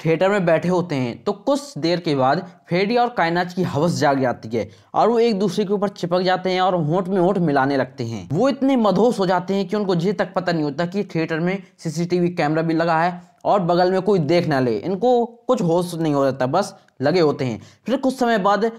थिएटर 0.00 0.28
में 0.28 0.44
बैठे 0.46 0.68
होते 0.68 0.94
हैं 0.94 1.22
तो 1.24 1.32
कुछ 1.32 1.78
देर 1.78 2.00
के 2.00 2.14
बाद 2.14 2.38
फ्रेडी 2.68 2.96
और 2.96 3.08
कायनाज 3.08 3.52
की 3.54 3.62
हवस 3.64 3.98
जाग 3.98 4.20
जाती 4.20 4.48
है 4.48 4.68
और 4.94 5.08
वो 5.08 5.18
एक 5.18 5.38
दूसरे 5.38 5.64
के 5.64 5.72
ऊपर 5.72 5.88
चिपक 5.90 6.20
जाते 6.20 6.50
हैं 6.50 6.60
और 6.60 6.74
होंठ 6.76 7.08
में 7.08 7.20
होंठ 7.20 7.38
मिलाने 7.40 7.76
लगते 7.76 8.04
हैं। 8.04 8.28
वो 8.32 8.48
इतने 8.48 8.76
मधोस 8.76 9.18
हो 9.18 9.26
जाते 9.26 9.54
हैं 9.54 9.68
कि 9.68 9.76
उनको 9.76 9.94
ये 9.96 10.12
तक 10.12 10.32
पता 10.34 10.52
नहीं 10.52 10.64
होता 10.64 10.86
कि 10.86 11.04
थिएटर 11.04 11.40
में 11.40 11.62
सीसीटीवी 11.78 12.28
कैमरा 12.30 12.62
भी 12.62 12.74
लगा 12.74 13.00
है 13.00 13.20
और 13.44 13.60
बगल 13.60 13.92
में 13.92 14.00
कोई 14.02 14.18
देख 14.18 14.48
ना 14.48 14.60
ले। 14.60 14.76
इनको 14.76 15.24
कुछ 15.26 15.62
होश 15.62 15.94
नहीं 15.94 16.14
हो 16.14 16.24
जाता, 16.24 16.46
बस 16.46 16.74
लगे 17.02 17.20
होते 17.20 17.44
हैं। 17.44 17.60
फिर 17.86 17.96
कुछ 17.96 18.18
समय 18.18 18.38
बाद 18.38 18.70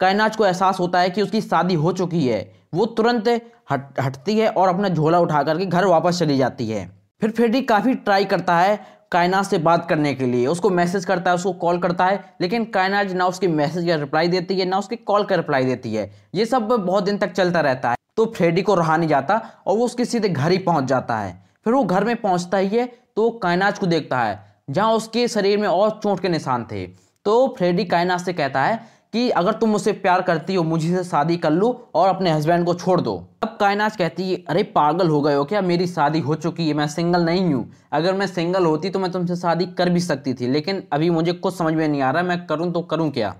कायनाज 0.00 0.36
को 0.36 0.46
एहसास 0.46 0.80
होता 0.80 1.00
है 1.00 1.10
कि 1.10 1.22
उसकी 1.22 1.40
शादी 1.40 1.74
हो 1.74 1.92
चुकी 1.92 2.26
है। 2.26 2.40
वो 2.74 2.86
तुरंत 2.86 3.28
हट, 3.70 4.00
हटती 4.00 4.38
है 4.38 4.48
और 4.48 4.68
अपना 4.68 4.88
झोला 4.88 5.18
उठा 5.18 5.42
करके 5.42 5.66
घर 5.66 5.84
वापस 5.84 6.18
चली 6.18 6.36
जाती 6.36 6.68
है। 6.68 6.86
फिर 7.20 7.30
फेडी 7.30 7.60
काफ़ी 7.62 7.94
ट्राई 7.94 8.24
करता 8.24 8.58
है 8.58 8.78
कायनात 9.12 9.44
से 9.44 9.58
बात 9.58 9.88
करने 9.88 10.14
के 10.14 10.26
लिए। 10.26 10.46
उसको 10.46 10.70
मैसेज 10.70 11.04
करता 11.04 11.30
है, 11.30 11.34
उसको 11.36 11.52
कॉल 11.52 11.78
करता 11.78 12.06
है, 12.06 12.24
लेकिन 12.40 12.64
कायनाज 12.64 13.12
ना 13.12 13.26
उसके 13.26 13.48
मैसेज 13.48 13.86
का 13.86 13.94
रिप्लाई 13.94 14.28
देती 14.28 14.58
है, 14.58 14.64
ना 14.64 14.78
उसके 14.78 14.96
कॉल 14.96 15.24
का 15.24 15.36
रिप्लाई 15.36 15.64
देती 15.64 15.94
है। 15.94 16.10
ये 16.34 16.46
सब 16.46 16.62
बहुत 16.62 17.04
दिन 17.04 17.18
तक 17.18 17.32
चलता 17.32 17.60
रहता 17.60 17.90
है। 17.90 17.96
तो 18.16 18.26
फ्रेडी 18.26 18.62
को 18.62 18.74
रहा 18.74 18.96
नहीं 18.96 19.08
जाता 19.08 19.40
और 19.66 19.76
वो 19.76 19.84
उसके 19.84 20.04
सीधे 20.04 20.28
घर 20.28 20.50
ही 20.50 20.58
पहुँच 20.58 20.84
जाता 20.84 21.18
है। 21.18 21.32
फिर 21.64 21.74
वो 21.74 21.82
घर 21.84 22.04
में 22.04 22.16
पहुँचता 22.16 22.58
ही 22.58 22.68
है 22.68 22.88
तो 23.16 23.30
कायनाज 23.32 23.78
को 23.78 23.86
देखता 23.86 24.18
है, 24.18 24.38
जहाँ 24.70 24.92
उसके 24.92 25.26
शरीर 25.28 25.58
में 25.58 25.68
और 25.68 26.00
चोट 26.02 26.20
के 26.20 26.28
निशान 26.28 26.66
थे। 26.72 26.86
तो 27.26 27.54
फ्रेडी 27.58 27.84
कायनाज 27.84 28.20
से 28.20 28.32
कहता 28.32 28.62
है 28.62 29.00
कि, 29.12 29.28
अगर 29.30 29.52
तुम 29.52 29.70
मुझसे 29.70 29.92
प्यार 29.92 30.22
करती 30.22 30.54
हो, 30.54 30.62
मुझे 30.62 30.96
से 30.96 31.04
शादी 31.04 31.36
कर 31.36 31.50
लो 31.50 31.90
और 31.94 32.08
अपने 32.08 32.30
हस्बैंड 32.30 32.64
को 32.66 32.74
छोड़ 32.74 33.00
दो। 33.00 33.14
अब 33.42 33.56
कायनाज 33.60 33.96
कहती 33.96 34.30
है, 34.30 34.36
अरे 34.48 34.62
पागल 34.62 35.08
हो 35.08 35.20
गए 35.20 35.34
हो 35.34 35.44
क्या? 35.44 35.60
मेरी 35.60 35.86
शादी 35.86 36.20
हो 36.20 36.34
चुकी 36.34 36.68
है, 36.68 36.74
मैं 36.74 36.86
सिंगल 36.88 37.24
नहीं 37.24 37.52
हूँ। 37.54 37.70
अगर 37.92 38.14
मैं 38.14 38.26
सिंगल 38.26 38.66
होती 38.66 38.90
तो 38.90 38.98
मैं 38.98 39.10
तुमसे 39.12 39.36
शादी 39.36 39.66
कर 39.66 39.88
भी 39.88 40.00
सकती 40.00 40.34
थी, 40.34 40.48
लेकिन 40.48 40.82
अभी 40.92 41.10
मुझे 41.10 41.32
कुछ 41.32 41.56
समझ 41.56 41.74
में 41.74 41.86
नहीं 41.88 42.02
आ 42.02 42.10
रहा, 42.10 42.22
मैं 42.22 42.46
करूँ 42.46 42.72
तो 42.72 42.82
करूँ 42.82 43.10
क्या? 43.10 43.34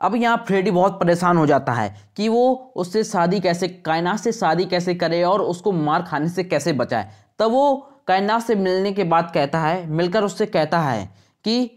अब 0.00 0.14
यहाँ 0.14 0.44
फ्रेडी 0.46 0.70
बहुत 0.70 0.98
परेशान 1.00 1.36
हो 1.36 1.46
जाता 1.46 1.72
है 1.72 1.94
कि 2.16 2.28
वो 2.28 2.72
उससे 2.76 3.04
शादी 3.04 3.40
कैसे 3.40 3.68
कायनात 3.68 4.18
से 4.18 4.32
शादी 4.32 4.64
कैसे 4.64 4.94
करे 4.94 5.22
और 5.22 5.42
उसको 5.42 5.72
मार 5.72 6.02
खाने 6.02 6.28
से 6.28 6.44
कैसे 6.44 6.72
बचाए। 6.72 7.10
तब 7.38 7.50
वो 7.50 7.88
कायनात 8.08 8.42
से 8.42 8.54
मिलने 8.54 8.92
के 8.92 9.04
बाद 9.04 9.30
कहता 9.34 9.60
है, 9.60 9.86
मिलकर 9.88 10.24
उससे 10.24 10.46
कहता 10.46 10.80
है 10.80 11.04
कि 11.44 11.70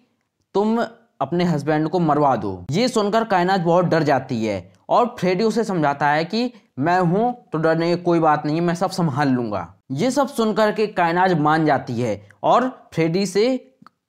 तुम 0.56 0.80
अपने 1.22 1.44
हस्बैंड 1.44 1.88
को 1.90 2.00
मरवा 2.00 2.36
दो। 2.36 2.66
ये 2.72 2.88
सुनकर 2.88 3.24
कायनात 3.26 3.62
बहुत 3.62 3.86
डर 3.86 4.04
जाती 4.04 4.44
है 4.46 4.72
और 4.90 5.16
फ्रेडी 5.20 5.44
उसे 5.44 5.64
समझाता 5.64 6.08
है 6.08 6.24
कि 6.26 6.52
मैं 6.80 7.00
हूँ 7.02 7.34
तो 7.52 7.58
डरने 7.58 7.96
की 7.96 8.02
कोई 8.04 8.20
बात 8.20 8.46
नहीं 8.46 8.56
है 8.56 8.62
मैं 8.62 8.76
सब 8.76 8.92
संभाल 8.92 9.30
लूँगा। 9.30 9.68
ये 9.92 10.12
सब 10.12 10.28
सुनकर 10.28 10.72
के 10.72 10.86
कायनाज 10.90 11.34
मान 11.40 11.66
जाती 11.66 12.00
है 12.02 12.22
और 12.44 12.68
फ्रेडी 12.94 13.26
से 13.26 13.46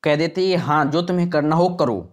कह 0.03 0.17
देती 0.17 0.51
है 0.51 0.57
हाँ 0.59 0.85
जो 0.87 1.03
तुम्हें 1.03 1.29
करना 1.31 1.57
हो 1.57 1.69
करो। 1.75 2.07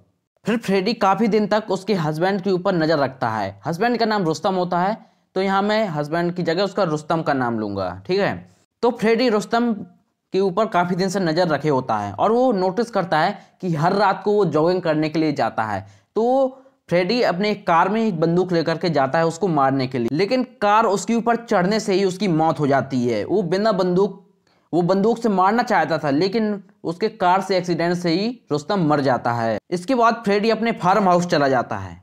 फिर 0.45 0.57
फ्रेडी 0.57 0.93
काफ़ी 0.95 1.27
दिन 1.27 1.47
तक 1.47 1.71
उसके 1.71 1.93
हस्बैंड 1.95 2.41
के 2.41 2.51
ऊपर 2.51 2.75
नज़र 2.75 2.97
रखता 2.97 3.29
है। 3.29 3.59
हस्बैंड 3.65 3.97
का 3.99 4.05
नाम 4.05 4.23
रुस्तम 4.23 4.55
होता 4.55 4.79
है 4.79 4.97
तो 5.35 5.41
यहाँ 5.41 5.61
मैं 5.61 5.87
हस्बैंड 5.89 6.33
की 6.35 6.43
जगह 6.43 6.63
उसका 6.63 6.83
रुस्तम 6.85 7.21
का 7.21 7.33
नाम 7.33 7.59
लूँगा, 7.59 7.89
ठीक 8.07 8.19
है? 8.19 8.49
तो 8.83 8.91
फ्रेडी 8.91 9.29
रुस्तम 9.29 9.73
के 10.33 10.39
ऊपर 10.39 10.65
काफ़ी 10.67 10.95
दिन 10.95 11.09
से 11.09 11.19
नज़र 11.19 11.47
रखे 11.47 11.69
होता 11.69 11.97
है 11.97 12.13
और 12.13 12.31
वो 12.31 12.51
नोटिस 12.53 12.89
करता 12.91 13.19
है 13.19 13.37
कि 13.61 13.73
हर 13.75 13.93
रात 13.95 14.21
को 14.23 14.31
वो 14.33 14.45
जॉगिंग 14.47 14.81
करने 14.81 15.09
के 15.09 15.19
लिए 15.19 15.31
जाता 15.33 15.63
है। 15.63 15.85
तो 16.15 16.23
फ्रेडी 16.89 17.21
अपने 17.23 17.53
कार 17.55 17.89
में 17.89 18.01
एक 18.01 18.19
बंदूक 18.19 18.51
लेकर 18.53 18.77
के 18.77 18.89
जाता 18.91 19.19
है 19.19 19.25
उसको 19.25 19.47
मारने 19.49 19.87
के 19.87 19.99
लिए। 19.99 20.09
लेकिन 20.13 20.43
कार 20.61 20.85
उसके 20.85 21.15
ऊपर 21.15 21.35
चढ़ने 21.37 21.79
से 21.79 21.93
ही 21.93 22.05
उसकी 22.05 22.27
मौत 22.29 22.59
हो 22.59 22.67
जाती 22.67 23.05
है। 23.07 23.23
वो 23.25 23.41
बिना 23.43 23.71
बंदूक, 23.73 24.23
वो 24.73 24.81
बंदूक 24.83 25.17
से 25.17 25.29
मारना 25.29 25.63
चाहता 25.63 25.97
था, 25.97 26.09
लेकिन 26.11 26.61
उसके 26.83 27.09
कार 27.09 27.41
से 27.41 27.57
एक्सीडेंट 27.57 27.95
से 27.97 28.09
ही 28.11 28.27
रुस्तम 28.51 28.87
मर 28.87 29.01
जाता 29.01 29.33
है। 29.33 29.57
इसके 29.71 29.95
बाद 29.95 30.21
फ्रेडी 30.25 30.49
अपने 30.49 30.71
फार्म 30.73 31.07
हाउस 31.07 31.27
चला 31.27 31.47
जाता 31.47 31.77
है, 31.77 32.01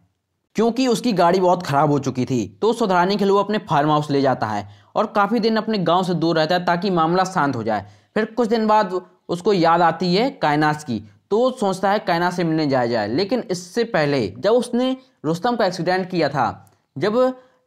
क्योंकि 0.57 0.87
उसकी 0.88 1.12
गाड़ी 1.14 1.40
बहुत 1.40 1.66
ख़राब 1.66 1.90
हो 1.90 1.99
चुकी 2.00 2.25
थी। 2.25 2.47
तो 2.62 2.73
सुधराने 2.73 3.16
के 3.16 3.25
लिए 3.25 3.33
वो 3.33 3.40
अपने 3.40 3.59
फार्म 3.71 3.90
हाउस 3.90 4.11
ले 4.11 4.23
जाता 4.23 4.47
है 4.47 4.69
और 4.97 5.07
काफ़ी 5.16 5.40
दिन 5.40 5.57
अपने 5.57 5.78
गाँव 5.81 6.02
से 6.02 6.14
दूर 6.14 6.37
रहता 6.37 6.54
है 6.54 6.64
ताकि 6.64 6.90
मामला 6.93 7.25
शांत 7.26 7.57
हो 7.57 7.62
जाए। 7.62 7.87
फिर 8.16 8.25
कुछ 8.26 8.49
दिन 8.49 8.66
बाद 8.66 9.00
उसको 9.28 9.52
याद 9.52 9.83
आती 9.83 10.14
है 10.14 10.30
कायनास 10.42 10.85
की 10.85 11.02
तो 11.30 11.38
वो 11.38 11.50
सोचता 11.52 11.90
है 11.90 11.99
कायनात 12.00 12.33
से 12.33 12.44
मिलने 12.44 12.66
जाया 12.66 12.87
जाए। 12.87 13.09
लेकिन 13.09 13.42
इससे 13.50 13.85
पहले 13.87 14.26
जब 14.38 14.52
उसने 14.52 14.97
रुस्तम 15.25 15.56
का 15.56 15.66
एक्सीडेंट 15.66 16.09
किया 16.11 16.28
था 16.28 16.47
जब 16.97 17.16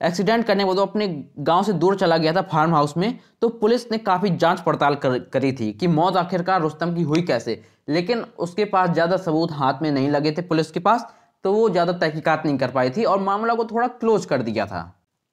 एक्सीडेंट 0.04 0.46
करने 0.46 0.64
के 0.64 0.68
बाद 0.68 0.78
वो 0.78 0.82
अपने 0.82 1.08
गाँव 1.40 1.64
से 1.64 1.74
दूर 1.74 1.96
चला 1.98 2.18
गया 2.18 2.34
था 2.34 2.42
फार्म 2.44 2.74
हाउस 2.76 2.96
में 2.98 3.18
तो 3.42 3.50
पुलिस 3.52 3.92
ने 3.92 3.98
काफ़ी 4.00 4.30
जाँच 4.32 4.60
पड़ताल 4.60 4.96
कर, 4.96 5.18
करी 5.20 5.52
थी 5.54 5.72
कि 5.74 5.88
मौत 5.90 6.18
आखिरकार 6.18 6.62
रुस्तम 6.62 6.94
की 6.96 7.02
हुई 7.04 7.22
कैसे। 7.24 7.62
लेकिन 7.90 8.24
उसके 8.40 8.66
पास 8.66 8.90
ज़्यादा 8.90 9.18
सबूत 9.18 9.52
हाथ 9.52 9.82
में 9.82 9.92
नहीं 9.92 10.10
लगे 10.10 10.32
थे 10.32 10.42
पुलिस 10.44 10.72
के 10.72 10.80
पास 10.80 11.08
तो 11.44 11.54
वो 11.54 11.70
ज़्यादा 11.70 11.94
तहकीकात 11.94 12.46
नहीं 12.46 12.58
कर 12.58 12.72
पाई 12.72 12.90
थी 12.90 13.04
और 13.04 13.20
मामला 13.20 13.54
को 13.56 13.66
थोड़ा 13.66 13.88
क्लोज 13.90 14.26
कर 14.26 14.42
दिया 14.42 14.66
था। 14.66 14.82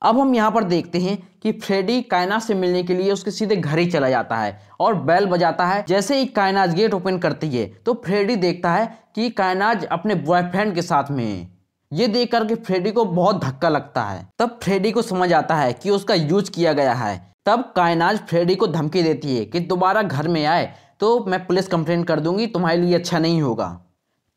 अब 0.05 0.19
हम 0.19 0.35
यहाँ 0.35 0.51
पर 0.51 0.65
देखते 0.65 0.99
हैं 0.99 1.17
कि 1.43 1.53
फ्रेडी 1.55 2.01
कायनात 2.03 2.43
से 2.43 2.55
मिलने 2.55 2.83
के 2.83 2.95
लिए 2.95 3.13
उसके 3.13 3.31
सीधे 3.31 3.57
घर 3.57 3.79
ही 3.79 3.87
चला 3.87 4.09
जाता 4.11 4.37
है 4.37 4.59
और 4.81 4.95
बैल 5.03 5.27
बजाता 5.27 5.67
है। 5.67 5.85
जैसे 5.89 6.19
ही 6.19 6.27
कायनाज 6.29 6.75
गेट 6.75 6.95
ओपन 6.95 7.19
करती 7.19 7.49
है 7.49 7.67
तो 7.87 7.95
फ्रेडी 8.05 8.37
देखता 8.37 8.73
है 8.73 8.87
कि 9.15 9.31
कायनाज 9.33 9.85
अपने 9.87 10.15
बॉयफ्रेंड 10.17 10.75
के 10.75 10.83
साथ 10.83 11.11
में 11.11 11.25
है। 11.25 11.53
ये 11.93 12.07
देख 12.09 12.31
करके 12.33 12.55
फ्रेडी 12.57 12.91
को 12.91 13.05
बहुत 13.05 13.45
धक्का 13.45 13.69
लगता 13.69 14.03
है। 14.03 14.27
तब 14.39 14.59
फ्रेडी 14.63 14.93
को 14.93 15.03
समझ 15.03 15.33
आता 15.33 15.57
है 15.57 15.73
कि 15.73 15.91
उसका 15.91 16.15
यूज़ 16.15 16.51
किया 16.51 16.73
गया 16.73 16.95
है। 16.95 17.17
तब 17.47 17.73
कायनाज 17.77 18.19
फ्रेडी 18.21 18.55
को 18.55 18.67
धमकी 18.69 19.03
देती 19.03 19.37
है 19.37 19.45
कि 19.45 19.61
दोबारा 19.63 20.03
घर 20.03 20.29
में 20.29 20.45
आए 20.47 20.73
तो 21.01 21.19
मैं 21.25 21.47
पुलिस 21.47 21.69
कंप्लेंट 21.69 22.07
कर 22.07 22.21
दूँगी, 22.21 22.47
तुम्हारे 22.47 22.81
लिए 22.81 22.95
अच्छा 22.95 23.19
नहीं 23.19 23.43
होगा। 23.43 23.69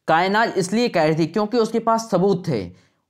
कायनाज 0.07 0.53
इसलिए 0.57 0.88
कह 0.89 1.05
रही 1.05 1.15
थी 1.17 1.25
क्योंकि 1.27 1.57
उसके 1.57 1.79
पास 1.81 2.09
सबूत 2.12 2.47
थे। 2.47 2.63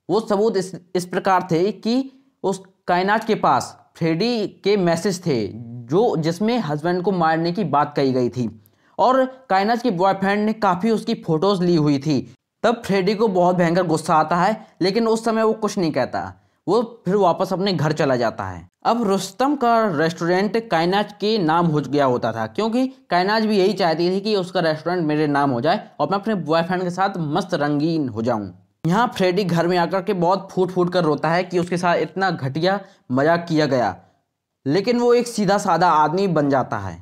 वो 0.10 0.20
सबूत 0.20 0.58
इस 0.58 0.76
इस 0.96 1.06
प्रकार 1.06 1.48
थे 1.52 1.72
कि 1.72 2.17
उस 2.44 2.62
कायनाज 2.88 3.26
के 3.26 3.36
पास 3.36 3.76
फ्रेडी 3.96 4.48
के 4.64 4.78
मैसेज 4.78 5.26
थे, 5.26 5.48
जो 5.48 6.16
जिसमें 6.18 6.58
हस्बैंड 6.60 7.02
को 7.04 7.12
मारने 7.12 7.52
की 7.52 7.64
बात 7.64 7.94
कही 7.96 8.12
गई 8.14 8.30
थी। 8.30 8.50
और 9.00 9.26
कायनाज 9.50 9.82
के 9.82 9.92
बॉयफ्रेंड 9.92 10.46
ने 10.46 10.54
काफ़ी 10.54 10.92
उसकी 10.92 11.14
फ़ोटोज़ 11.16 11.64
ली 11.64 11.76
हुई 11.76 11.98
थी। 12.00 12.20
तब 12.64 12.82
फ्रेडी 12.86 13.16
को 13.16 13.28
बहुत 13.28 13.56
भयंकर 13.56 13.84
गुस्सा 13.84 14.16
आता 14.16 14.36
है, 14.36 14.68
लेकिन 14.82 15.08
उस 15.08 15.26
समय 15.26 15.44
वो 15.44 15.54
कुछ 15.54 15.78
नहीं 15.78 15.92
कहता। 15.92 16.34
वो 16.68 16.82
फिर 17.06 17.16
वापस 17.16 17.54
अपने 17.54 17.74
घर 17.74 17.92
चला 17.92 18.16
जाता 18.16 18.44
है। 18.44 18.68
अब 18.86 19.04
रुस्तम 19.04 19.56
का 19.56 19.76
रेस्टोरेंट 19.98 20.58
कायनाज 20.70 21.12
के 21.14 21.38
नाम 21.38 21.66
हो 21.66 21.82
गया 21.82 22.06
होता 22.06 22.32
था, 22.32 22.46
क्योंकि 22.48 22.88
कायनाज 23.10 23.46
भी 23.46 23.58
यही 23.58 23.74
चाहती 23.74 24.10
थी 24.12 24.22
कि 24.22 24.36
उसका 24.36 24.60
रेस्टोरेंट 24.60 25.06
मेरे 25.06 25.28
नाम 25.28 25.52
हो 25.52 25.62
जाए 25.62 25.88
और 26.00 26.10
मैं 26.10 26.18
अपने 26.20 26.36
बॉयफ्रेंड 26.36 26.84
के 26.84 26.90
साथ 26.90 27.18
मस्त 27.18 27.54
रंगीन 27.54 28.10
हो 28.10 28.22
जाऊँ। 28.22 28.54
यहाँ 28.88 29.08
फ्रेडी 29.16 29.44
घर 29.44 29.68
में 29.68 29.78
आकर 29.78 30.02
के 30.02 30.14
बहुत 30.16 30.48
फूट 30.52 30.72
फूट 30.72 30.92
कर 30.94 31.04
रोता 31.04 31.30
है 31.30 31.44
कि 31.44 31.60
उसके 31.60 31.78
साथ 31.78 31.98
इतना 31.98 32.30
घटिया 32.32 32.80
मज़ाक 33.12 33.46
किया 33.50 33.66
गया। 33.66 33.96
लेकिन 34.66 35.00
वो 35.00 35.14
एक 35.14 35.28
सीधा 35.28 35.58
साधा 35.58 35.90
आदमी 35.94 36.28
बन 36.30 36.50
जाता 36.50 36.78
है। 36.78 36.96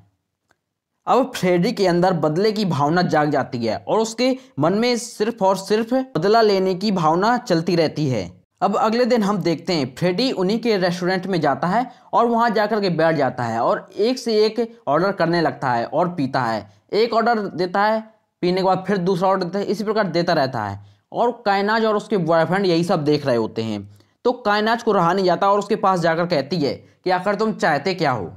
अब 1.08 1.32
फ्रेडी 1.36 1.72
के 1.72 1.88
अंदर 1.88 2.14
बदले 2.16 2.52
की 2.52 2.66
भावना 2.66 3.02
जाग 3.04 3.30
जाती 3.32 3.58
है 3.58 3.78
और 3.78 4.00
उसके 4.00 4.32
मन 4.60 4.74
में 4.74 4.96
सिर्फ़ 4.98 5.44
और 5.44 5.58
सिर्फ़ 5.58 5.94
बदला 5.94 6.42
लेने 6.42 6.74
की 6.76 6.92
भावना 6.92 7.36
चलती 7.40 7.76
रहती 7.76 8.08
है। 8.10 8.30
अब 8.62 8.76
अगले 8.78 9.06
दिन 9.06 9.24
हम 9.24 9.38
देखते 9.40 9.74
हैं, 9.74 9.94
फ्रेडी 9.96 10.32
उन्हीं 10.34 10.60
के 10.60 10.78
रेस्टोरेंट 10.78 11.28
में 11.28 11.40
जाता 11.42 11.68
है 11.68 11.86
और 12.14 12.26
वहाँ 12.26 12.50
जाकर 12.50 12.82
के 12.82 12.90
बैठ 12.92 13.16
जाता 13.16 13.44
है 13.44 13.60
और 13.60 13.88
एक 14.00 14.20
से 14.20 14.40
एक 14.46 14.60
ऑर्डर 14.88 15.12
करने 15.12 15.42
लगता 15.42 15.72
है 15.72 15.86
और 15.86 16.10
पीता 16.10 16.42
है। 16.42 16.68
एक 16.94 17.14
ऑर्डर 17.14 17.40
देता 17.40 17.82
है, 17.82 18.02
पीने 18.42 18.58
के 18.58 18.64
बाद 18.64 18.84
फिर 18.88 18.98
दूसरा 18.98 19.30
ऑर्डर 19.30 19.46
देता 19.46 19.60
है, 19.60 19.66
इसी 19.66 19.84
प्रकार 19.84 20.08
देता 20.10 20.34
रहता 20.34 20.64
है। 20.64 20.95
और 21.16 21.32
कायनाज 21.46 21.86
और 21.86 21.96
उसके 21.96 22.18
बॉयफ्रेंड 22.20 22.66
यही 22.66 22.84
सब 22.84 23.04
देख 23.04 23.26
रहे 23.26 23.36
होते 23.36 23.64
हैं। 23.64 23.88
तो 24.26 24.32
कायनाज 24.32 24.84
को 24.84 24.92
रहा 24.92 25.14
नहीं 25.14 25.26
जाता 25.26 25.52
और 25.52 25.60
उसके 25.60 25.76
पास 25.78 26.00
जाकर 26.00 26.26
कहती 26.28 26.58
है 26.58 26.74
कि 27.04 27.10
आखिर 27.12 27.36
तुम 27.36 27.54
चाहते 27.54 27.94
क्या 27.94 28.12
हो? 28.12 28.32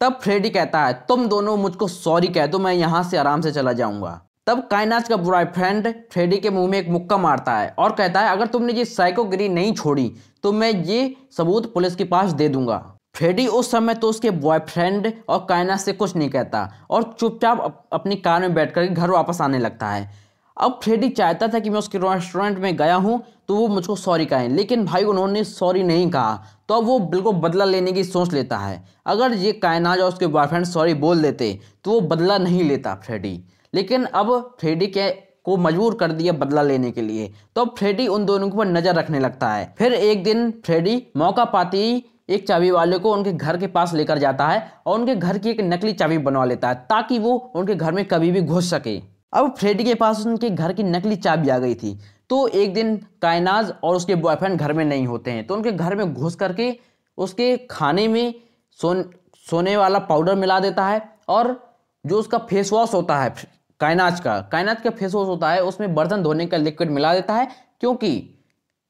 तब 0.00 0.18
फ्रेडी 0.22 0.50
कहता 0.50 0.84
है, 0.84 0.92
तुम 1.08 1.26
दोनों 1.28 1.56
मुझको 1.56 1.88
सॉरी 1.88 2.28
कह 2.28 2.46
दो, 2.46 2.58
मैं 2.58 2.72
यहाँ 2.74 3.02
से 3.02 3.16
आराम 3.16 3.40
से 3.40 3.52
चला 3.52 3.72
जाऊँगा। 3.72 4.20
तब 4.46 4.66
कायनाज 4.70 5.08
का 5.08 5.16
बॉयफ्रेंड 5.18 5.88
फ्रेडी 6.12 6.36
के 6.38 6.50
मुँह 6.50 6.68
में 6.70 6.78
एक 6.78 6.88
मुक्का 6.88 7.16
मारता 7.18 7.56
है 7.56 7.74
और 7.78 7.92
कहता 7.92 8.20
है, 8.20 8.30
अगर 8.30 8.46
तुमने 8.46 8.72
ये 8.72 8.84
साइकोगिरी 8.84 9.48
नहीं 9.48 9.72
छोड़ी 9.74 10.12
तो 10.42 10.52
मैं 10.52 10.70
ये 10.70 11.14
सबूत 11.36 11.72
पुलिस 11.74 11.96
के 11.96 12.04
पास 12.04 12.32
दे 12.32 12.48
दूँगा। 12.48 12.78
फ्रेडी 13.16 13.46
उस 13.48 13.70
समय 13.70 13.94
तो 13.94 14.08
उसके 14.08 14.30
बॉयफ्रेंड 14.30 15.12
और 15.28 15.44
कायनाज 15.48 15.78
से 15.80 15.92
कुछ 15.92 16.14
नहीं 16.16 16.28
कहता 16.30 16.68
और 16.90 17.02
चुपचाप 17.12 17.86
अपनी 17.92 18.16
कार 18.16 18.40
में 18.40 18.54
बैठ 18.54 18.72
कर 18.72 18.86
घर 18.86 19.10
वापस 19.10 19.40
आने 19.40 19.58
लगता 19.58 19.86
है। 19.86 20.10
अब 20.58 20.78
फ्रेडी 20.82 21.08
चाहता 21.10 21.48
था 21.48 21.58
कि 21.58 21.70
मैं 21.70 21.78
उसके 21.78 21.98
रेस्टोरेंट 21.98 22.58
में 22.58 22.76
गया 22.76 22.94
हूँ 22.96 23.22
तो 23.48 23.54
वो 23.56 23.66
मुझको 23.68 23.96
सॉरी 23.96 24.24
कहें। 24.26 24.48
लेकिन 24.48 24.84
भाई 24.84 25.04
उन्होंने 25.04 25.44
सॉरी 25.44 25.82
नहीं 25.82 26.10
कहा। 26.10 26.42
तो 26.68 26.74
अब 26.74 26.84
वो 26.84 26.98
बिल्कुल 27.00 27.34
बदला 27.36 27.64
लेने 27.64 27.92
की 27.92 28.04
सोच 28.04 28.32
लेता 28.32 28.56
है। 28.58 28.82
अगर 29.06 29.32
ये 29.34 29.52
कायनाज 29.54 30.00
और 30.00 30.08
उसके 30.08 30.26
बॉयफ्रेंड 30.28 30.64
सॉरी 30.66 30.94
बोल 30.96 31.22
देते 31.22 31.58
तो 31.84 31.90
वो 31.90 32.00
बदला 32.02 32.38
नहीं 32.38 32.64
लेता 32.64 32.94
फ्रेडी। 32.96 33.40
लेकिन 33.72 34.04
अब 34.04 34.56
फ्रेडी 34.60 34.86
के 34.88 35.08
को 35.44 35.56
मजबूर 35.56 35.94
कर 35.94 36.12
दिया 36.12 36.32
बदला 36.34 36.62
लेने 36.62 36.90
के 36.90 37.02
लिए। 37.02 37.32
तो 37.54 37.60
अब 37.60 37.74
फ्रेडी 37.78 38.06
उन 38.08 38.24
दोनों 38.26 38.48
के 38.48 38.56
ऊपर 38.56 38.66
नज़र 38.66 38.94
रखने 38.94 39.20
लगता 39.20 39.52
है। 39.52 39.74
फिर 39.78 39.92
एक 39.92 40.22
दिन 40.24 40.50
फ्रेडी 40.66 41.02
मौका 41.16 41.44
पाती 41.46 42.04
एक 42.28 42.46
चाबी 42.48 42.70
वाले 42.70 42.98
को 42.98 43.12
उनके 43.12 43.32
घर 43.32 43.56
के 43.56 43.66
पास 43.68 43.94
लेकर 43.94 44.18
जाता 44.18 44.46
है 44.48 44.72
और 44.86 44.98
उनके 45.00 45.14
घर 45.14 45.38
की 45.38 45.50
एक 45.50 45.60
नकली 45.62 45.92
चाबी 45.92 46.18
बनवा 46.18 46.44
लेता 46.44 46.68
है, 46.68 46.74
ताकि 46.90 47.18
वो 47.18 47.36
उनके 47.56 47.74
घर 47.74 47.92
में 47.92 48.04
कभी 48.04 48.30
भी 48.30 48.40
घुस 48.42 48.70
सके। 48.70 48.96
अब 49.32 49.54
फ्रेडी 49.58 49.84
के 49.84 49.94
पास 49.94 50.24
उनके 50.26 50.50
घर 50.50 50.72
की 50.72 50.82
नकली 50.82 51.16
चाबी 51.16 51.48
आ 51.48 51.58
गई 51.58 51.74
थी। 51.74 51.98
तो 52.30 52.46
एक 52.48 52.72
दिन 52.74 52.96
कायनाज 53.22 53.72
और 53.84 53.96
उसके 53.96 54.14
बॉयफ्रेंड 54.16 54.58
घर 54.58 54.72
में 54.72 54.84
नहीं 54.84 55.06
होते 55.06 55.30
हैं। 55.30 55.46
तो 55.46 55.54
उनके 55.54 55.72
घर 55.72 55.96
में 55.96 56.12
घुस 56.14 56.34
करके 56.34 56.74
उसके 57.18 57.56
खाने 57.70 58.06
में 58.08 58.34
सोन, 58.78 59.04
सोने 59.46 59.76
वाला 59.76 59.98
पाउडर 59.98 60.34
मिला 60.34 60.58
देता 60.60 60.86
है 60.86 61.02
और 61.28 61.56
जो 62.04 62.18
उसका 62.18 62.38
फेस 62.40 62.72
वॉश 62.72 62.94
होता 62.94 63.18
है, 63.18 63.34
कायनाज 63.80 64.20
का 64.20 64.40
कायनाज 64.52 64.80
का 64.82 64.90
फेस 64.90 65.14
वॉश 65.14 65.26
होता 65.28 65.50
है, 65.50 65.62
उसमें 65.62 65.94
बर्तन 65.94 66.22
धोने 66.22 66.46
का 66.46 66.56
लिक्विड 66.56 66.90
मिला 66.90 67.14
देता 67.14 67.34
है 67.34 67.48
क्योंकि 67.80 68.34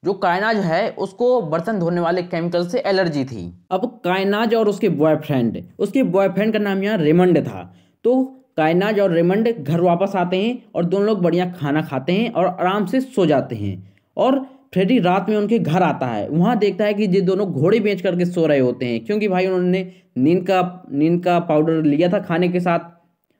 जो 0.03 0.13
कायनाज 0.13 0.57
है, 0.57 0.89
उसको 0.89 1.41
बर्तन 1.41 1.79
धोने 1.79 2.01
वाले 2.01 2.21
केमिकल 2.23 2.67
से 2.67 2.79
एलर्जी 2.79 3.23
थी। 3.25 3.67
अब 3.71 3.99
कायनाज 4.03 4.53
और 4.55 4.69
उसके 4.69 4.89
बॉयफ्रेंड 4.89 5.63
उसके 5.79 6.03
बॉयफ्रेंड 6.05 6.53
का 6.53 6.59
नाम 6.59 6.83
यहाँ 6.83 6.97
रेमंड 6.97 7.39
था। 7.47 7.63
तो 8.05 8.38
कायनाज 8.59 8.99
और 8.99 9.11
रेमंड 9.11 9.47
घर 9.53 9.81
वापस 9.81 10.15
आते 10.15 10.37
हैं 10.37 10.71
और 10.75 10.85
दोनों 10.85 11.05
लोग 11.07 11.21
बढ़िया 11.21 11.45
खाना 11.51 11.81
खाते 11.81 12.13
हैं 12.13 12.31
और 12.31 12.45
आराम 12.45 12.85
से 12.85 12.99
सो 13.01 13.25
जाते 13.25 13.55
हैं। 13.55 13.75
और 14.17 14.39
फ्रेडी 14.73 14.97
रात 14.99 15.29
में 15.29 15.35
उनके 15.37 15.59
घर 15.59 15.83
आता 15.83 16.07
है। 16.07 16.27
वहाँ 16.29 16.57
देखता 16.59 16.85
है 16.85 16.93
कि 16.93 17.03
ये 17.05 17.21
दोनों 17.21 17.45
घोड़े 17.47 17.79
बेच 17.79 18.01
करके 18.01 18.25
सो 18.25 18.45
रहे 18.45 18.59
होते 18.59 18.85
हैं, 18.85 19.03
क्योंकि 19.05 19.27
भाई 19.27 19.45
उन्होंने 19.47 19.91
नींद 20.17 20.45
का 20.47 20.87
नींद 20.91 21.23
का 21.23 21.39
पाउडर 21.41 21.83
लिया 21.83 22.09
था 22.09 22.19
खाने 22.19 22.47
के 22.47 22.59
साथ 22.59 22.79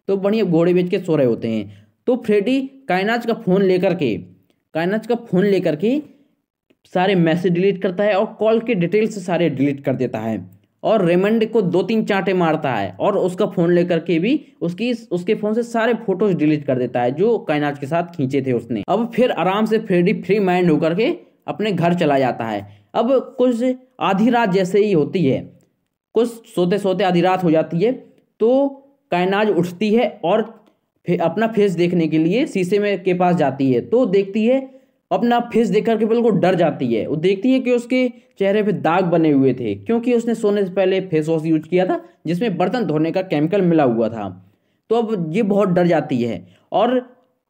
तो 0.08 0.18
बढ़िया 0.18 0.44
घोड़े 0.44 0.74
बेच 0.74 0.90
के 0.90 1.00
सो 1.00 1.16
रहे 1.16 1.26
होते 1.28 1.48
हैं। 1.48 1.88
तो 2.08 2.16
फ्रेडी 2.26 2.60
कायनाज 2.90 3.26
का 3.26 3.34
फ़ोन 3.36 3.64
लेकर 3.64 3.96
के 3.96 4.16
कायनाज 4.76 5.08
का 5.08 5.16
फ़ोन 5.28 5.46
लेकर 5.46 5.76
के 5.76 6.00
सारे 6.94 7.16
मैसेज 7.18 7.54
डिलीट 7.54 7.82
करता 7.82 8.04
है 8.04 8.14
और 8.14 8.26
कॉल 8.40 8.60
के 8.60 8.76
डिटेल्स 8.76 9.26
सारे 9.26 9.50
डिलीट 9.50 9.84
कर 9.86 9.96
देता 9.96 10.20
है। 10.20 10.38
और 10.84 11.06
रेमंड 11.06 11.46
को 11.52 11.62
दो 11.64 11.82
तीन 11.84 12.04
चांटे 12.06 12.34
मारता 12.34 12.74
है 12.74 12.96
और 13.00 13.18
उसका 13.18 13.46
फ़ोन 13.48 13.72
लेकर 13.74 14.00
के 14.00 14.18
भी 14.20 14.40
उसकी 14.62 14.92
उसके 15.12 15.36
फ़ोन 15.36 15.54
से 15.54 15.64
सारे 15.64 15.94
फ़ोटोज़ 16.06 16.36
डिलीट 16.36 16.66
कर 16.66 16.80
देता 16.80 17.02
है, 17.02 17.12
जो 17.12 17.38
कायनाज 17.40 17.80
के 17.80 17.88
साथ 17.88 18.16
खींचे 18.16 18.42
थे 18.42 18.54
उसने। 18.54 18.84
अब 18.90 19.10
फिर 19.16 19.32
आराम 19.32 19.66
से 19.66 19.80
फ्रेडी 19.80 20.14
फ्री 20.22 20.40
माइंड 20.42 20.70
होकर 20.72 20.96
के 20.96 21.08
अपने 21.48 21.72
घर 21.72 21.94
चला 21.96 22.20
जाता 22.20 22.46
है। 22.46 22.68
अब 22.96 23.12
कुछ 23.38 23.64
आधी 24.02 24.30
रात 24.30 24.52
जैसे 24.52 24.80
ही 24.80 24.92
होती 24.92 25.26
है, 25.26 25.40
कुछ 26.16 26.48
सोते 26.48 26.78
सोते 26.78 27.04
आधी 27.04 27.22
रात 27.22 27.44
हो 27.44 27.52
जाती 27.52 27.80
है 27.80 27.92
तो 28.40 28.68
कायनाज 29.12 29.50
उठती 29.50 29.94
है 29.94 30.10
और 30.26 30.42
अपना 31.08 31.48
फेस 31.48 31.72
देखने 31.74 32.08
के 32.08 32.18
लिए 32.18 32.46
शीशे 32.48 32.80
में 32.80 33.04
के 33.04 33.14
पास 33.14 33.36
जाती 33.36 33.72
है 33.72 33.80
तो 33.84 34.06
देखती 34.08 34.46
है 34.46 34.60
अपना 35.12 35.40
फेस 35.54 35.70
देख 35.70 35.86
करके 35.86 36.06
बिल्कुल 36.06 36.40
डर 36.40 36.56
जाती 36.56 36.94
है। 36.94 37.06
वो 37.08 37.16
देखती 37.18 37.52
है 37.54 37.60
कि 37.60 37.72
उसके 37.72 38.08
चेहरे 38.40 38.64
पे 38.64 38.72
दाग 38.74 39.06
बने 39.06 39.32
हुए 39.32 39.54
थे, 39.54 39.76
क्योंकि 39.76 40.14
उसने 40.14 40.36
सोने 40.36 40.66
से 40.66 40.72
पहले 40.72 41.00
फेस 41.04 41.28
वॉश 41.30 41.46
यूज़ 41.46 41.64
किया 41.64 41.86
था, 41.86 42.00
जिसमें 42.28 42.58
बर्तन 42.58 42.86
धोने 42.86 43.12
का 43.12 43.22
केमिकल 43.24 43.62
मिला 43.64 43.84
हुआ 43.86 44.10
था। 44.10 44.30
तो 44.90 44.96
अब 44.96 45.32
ये 45.34 45.44
बहुत 45.46 45.70
डर 45.70 45.88
जाती 45.88 46.22
है 46.24 46.46
और 46.72 47.02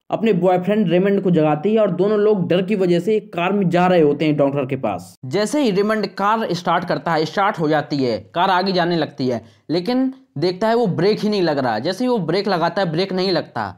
अपने 0.10 0.32
बॉयफ्रेंड 0.34 0.90
रेमंड 0.90 1.22
को 1.24 1.32
जगाती 1.32 1.74
है 1.74 1.80
और 1.80 1.92
दोनों 1.92 2.18
लोग 2.20 2.48
डर 2.50 2.62
की 2.62 2.76
वजह 2.76 3.00
से 3.00 3.20
कार 3.34 3.54
में 3.54 3.68
जा 3.70 3.86
रहे 3.88 4.02
होते 4.02 4.26
हैं 4.26 4.36
डॉक्टर 4.38 4.66
के 4.66 4.76
पास। 4.78 5.14
जैसे 5.26 5.62
ही 5.62 5.72
रेमंड 5.72 6.08
कार 6.14 6.48
स्टार्ट 6.54 6.86
करता 6.86 7.14
है 7.14 7.26
स्टार्ट 7.26 7.60
हो 7.60 7.68
जाती 7.70 7.98
है, 7.98 8.18
कार 8.36 8.50
आगे 8.50 8.72
जाने 8.72 8.98
लगती 8.98 9.28
है, 9.28 9.42
लेकिन 9.70 10.14
देखता 10.38 10.68
है 10.68 10.76
वो 10.76 10.88
ब्रेक 10.90 11.20
ही 11.20 11.30
नहीं 11.30 11.42
लग 11.42 11.58
रहा। 11.58 11.80
जैसे 11.80 12.04
ही 12.04 12.10
वो 12.10 12.18
ब्रेक 12.20 12.48
लगाता 12.48 12.82
है 12.82 12.92
ब्रेक 12.92 13.14
नहीं 13.14 13.32
लगता, 13.32 13.70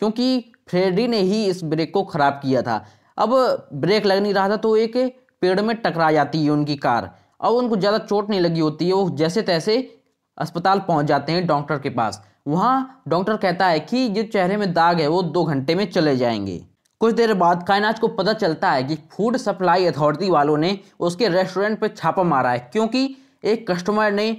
क्योंकि 0.00 0.44
फ्रेडी 0.68 1.06
ने 1.08 1.20
ही 1.20 1.44
इस 1.46 1.62
ब्रेक 1.64 1.92
को 1.94 2.02
ख़राब 2.04 2.40
किया 2.42 2.62
था। 2.62 2.84
अब 3.18 3.68
ब्रेक 3.74 4.06
लग 4.06 4.22
नहीं 4.22 4.34
रहा 4.34 4.48
था 4.48 4.56
तो 4.56 4.76
एक 4.76 4.96
पेड़ 5.42 5.60
में 5.60 5.76
टकरा 5.76 6.10
जाती 6.12 6.44
है 6.44 6.50
उनकी 6.50 6.76
कार। 6.78 7.10
अब 7.40 7.54
उनको 7.54 7.76
ज़्यादा 7.76 7.98
चोट 7.98 8.30
नहीं 8.30 8.40
लगी 8.40 8.60
होती 8.60 8.86
है, 8.86 8.92
वो 8.92 9.10
जैसे 9.10 9.42
तैसे 9.42 9.76
अस्पताल 10.38 10.78
पहुँच 10.78 11.06
जाते 11.06 11.32
हैं 11.32 11.46
डॉक्टर 11.46 11.78
के 11.78 11.90
पास। 11.90 12.22
वहाँ 12.48 13.02
डॉक्टर 13.08 13.36
कहता 13.36 13.66
है 13.66 13.80
कि 13.80 14.08
जो 14.08 14.22
चेहरे 14.22 14.56
में 14.56 14.72
दाग 14.72 15.00
है, 15.00 15.06
वो 15.08 15.22
दो 15.22 15.44
घंटे 15.44 15.74
में 15.74 15.90
चले 15.90 16.16
जाएँगे। 16.16 16.64
कुछ 17.00 17.14
देर 17.14 17.34
बाद 17.34 17.62
कायनाज 17.68 17.98
को 17.98 18.08
पता 18.08 18.32
चलता 18.34 18.70
है 18.70 18.84
कि 18.84 18.94
फ़ूड 19.12 19.36
सप्लाई 19.36 19.84
अथॉरिटी 19.86 20.30
वालों 20.30 20.56
ने 20.56 20.78
उसके 21.00 21.28
रेस्टोरेंट 21.28 21.78
पर 21.80 21.88
छापा 21.88 22.22
मारा 22.22 22.50
है, 22.50 22.58
क्योंकि 22.72 23.16
एक 23.44 23.70
कस्टमर 23.70 24.12
ने 24.12 24.32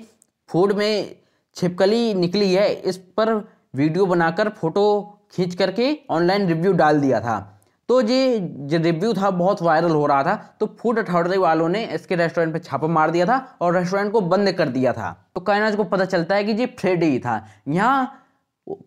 फ़ूड 0.50 0.74
में 0.74 1.16
छिपकली 1.56 2.14
निकली 2.14 2.54
है, 2.54 2.74
इस 2.74 2.98
पर 2.98 3.34
वीडियो 3.76 4.06
बनाकर 4.06 4.50
फ़ोटो 4.52 4.84
खींच 5.32 5.56
करके 5.56 5.98
ऑनलाइन 6.10 6.48
रिव्यू 6.48 6.72
डाल 6.74 7.00
दिया 7.00 7.20
था। 7.22 7.59
तो 7.90 8.00
ये 8.02 8.40
जो 8.40 8.78
रिव्यू 8.78 9.14
था, 9.14 9.30
बहुत 9.32 9.62
वायरल 9.62 9.92
हो 9.92 10.06
रहा 10.06 10.24
था 10.24 10.36
तो 10.60 10.66
फ़ूड 10.80 11.00
अथॉरिटी 11.00 11.38
वालों 11.38 11.70
ने 11.70 11.84
इसके 11.86 12.16
रेस्टोरेंट 12.16 12.54
पे 12.54 12.60
छापा 12.60 12.88
मार 12.90 13.12
दिया 13.12 13.26
था 13.26 13.38
और 13.62 13.76
रेस्टोरेंट 13.76 14.12
को 14.12 14.22
बंद 14.24 14.52
कर 14.52 14.70
दिया 14.70 14.94
था। 14.94 15.16
तो 15.36 15.42
कायनाज 15.42 15.76
को 15.76 15.84
पता 15.86 16.06
चलता 16.06 16.36
है 16.36 16.44
कि 16.44 16.52
ये 16.52 16.66
फ्रेडी 16.80 17.06
ही 17.06 17.20
था। 17.20 17.46
यहाँ 17.68 18.26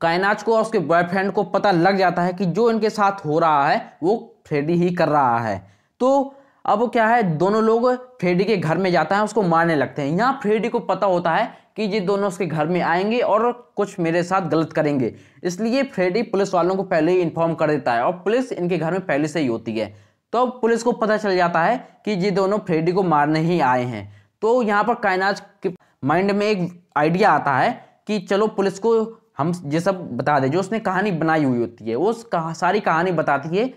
कायनाज 0.01 0.43
को 0.43 0.55
और 0.57 0.63
उसके 0.63 0.79
बॉयफ्रेंड 0.81 1.33
को 1.33 1.43
पता 1.45 1.71
लग 1.71 1.97
जाता 1.99 2.23
है 2.23 2.33
कि 2.33 2.47
जो 2.47 2.71
इनके 2.71 2.91
साथ 2.91 3.25
हो 3.27 3.39
रहा 3.39 3.69
है, 3.69 3.99
वो 4.03 4.35
फ्रेडी 4.47 4.75
ही 4.75 4.91
कर 4.95 5.09
रहा 5.09 5.39
है। 5.39 5.57
तो 6.01 6.35
अब 6.65 6.91
क्या 6.93 7.07
है, 7.07 7.23
दोनों 7.39 7.63
लोग 7.63 7.91
फ्रेडी 8.21 8.45
के 8.45 8.57
घर 8.57 8.79
में 8.79 8.91
जाता 8.93 9.17
है, 9.17 9.25
उसको 9.25 9.43
मारने 9.43 9.77
लगते 9.77 10.03
हैं। 10.03 10.11
यहाँ 10.11 10.39
फ्रेडी 10.43 10.69
को 10.69 10.79
पता 10.81 11.07
होता 11.07 11.31
है 11.31 11.51
कि 11.77 11.83
ये 11.83 12.01
दोनों 12.01 12.29
उसके 12.29 12.47
घर 12.47 12.67
में 12.67 12.81
आएँगे 12.81 13.19
और 13.19 13.51
कुछ 13.77 13.99
मेरे 14.01 14.23
साथ 14.23 14.49
गलत 14.49 14.73
करेंगे। 14.73 15.15
इसलिए 15.45 15.83
फ्रेडी 15.83 16.23
पुलिस 16.23 16.55
वालों 16.55 16.77
को 16.77 16.83
पहले 16.83 17.13
ही 17.13 17.21
इन्फॉर्म 17.21 17.55
कर 17.55 17.71
देता 17.71 17.93
है 17.93 18.03
और 18.03 18.13
पुलिस 18.15 18.53
इनके 18.53 18.79
घर 18.79 18.93
में 18.93 19.07
पहले 19.07 19.29
से 19.29 19.41
ही 19.41 19.47
होती 19.47 19.79
है। 19.79 19.95
तो 20.33 20.39
अब 20.39 20.59
पुलिस 20.61 20.83
को 20.83 20.93
पता 20.93 21.17
चल 21.17 21.37
जाता 21.37 21.63
है 21.63 21.77
कि 22.05 22.11
ये 22.11 22.31
दोनों 22.31 22.59
फ्रेडी 22.59 22.93
को 22.93 23.03
मारने 23.03 23.41
ही 23.41 23.61
आए 23.61 23.85
हैं। 23.85 24.11
तो 24.43 24.63
यहाँ 24.63 24.85
पर 24.85 24.95
कायनाज 24.95 25.43
के 25.63 25.73
माइंड 26.05 26.31
में 26.31 26.47
एक 26.47 26.69
आइडिया 26.97 27.31
आता 27.31 27.57
है 27.59 27.73
कि 28.07 28.19
चलो 28.19 28.47
पुलिस 28.47 28.79
को 28.79 28.93
हम 29.39 29.53
ये 29.67 29.81
सब 29.81 30.09
बता 30.17 30.39
दें। 30.39 30.51
जो 30.51 30.61
उसने 30.61 30.79
कहानी 30.81 31.11
बनाई 31.11 31.45
हुई 31.45 31.59
होती 31.59 31.85
है 31.85 31.97
वो 31.97 32.13
कहा, 32.33 32.53
सारी 32.53 32.81
कहानी 32.81 33.13
बताती 33.13 33.57
है। 33.57 33.73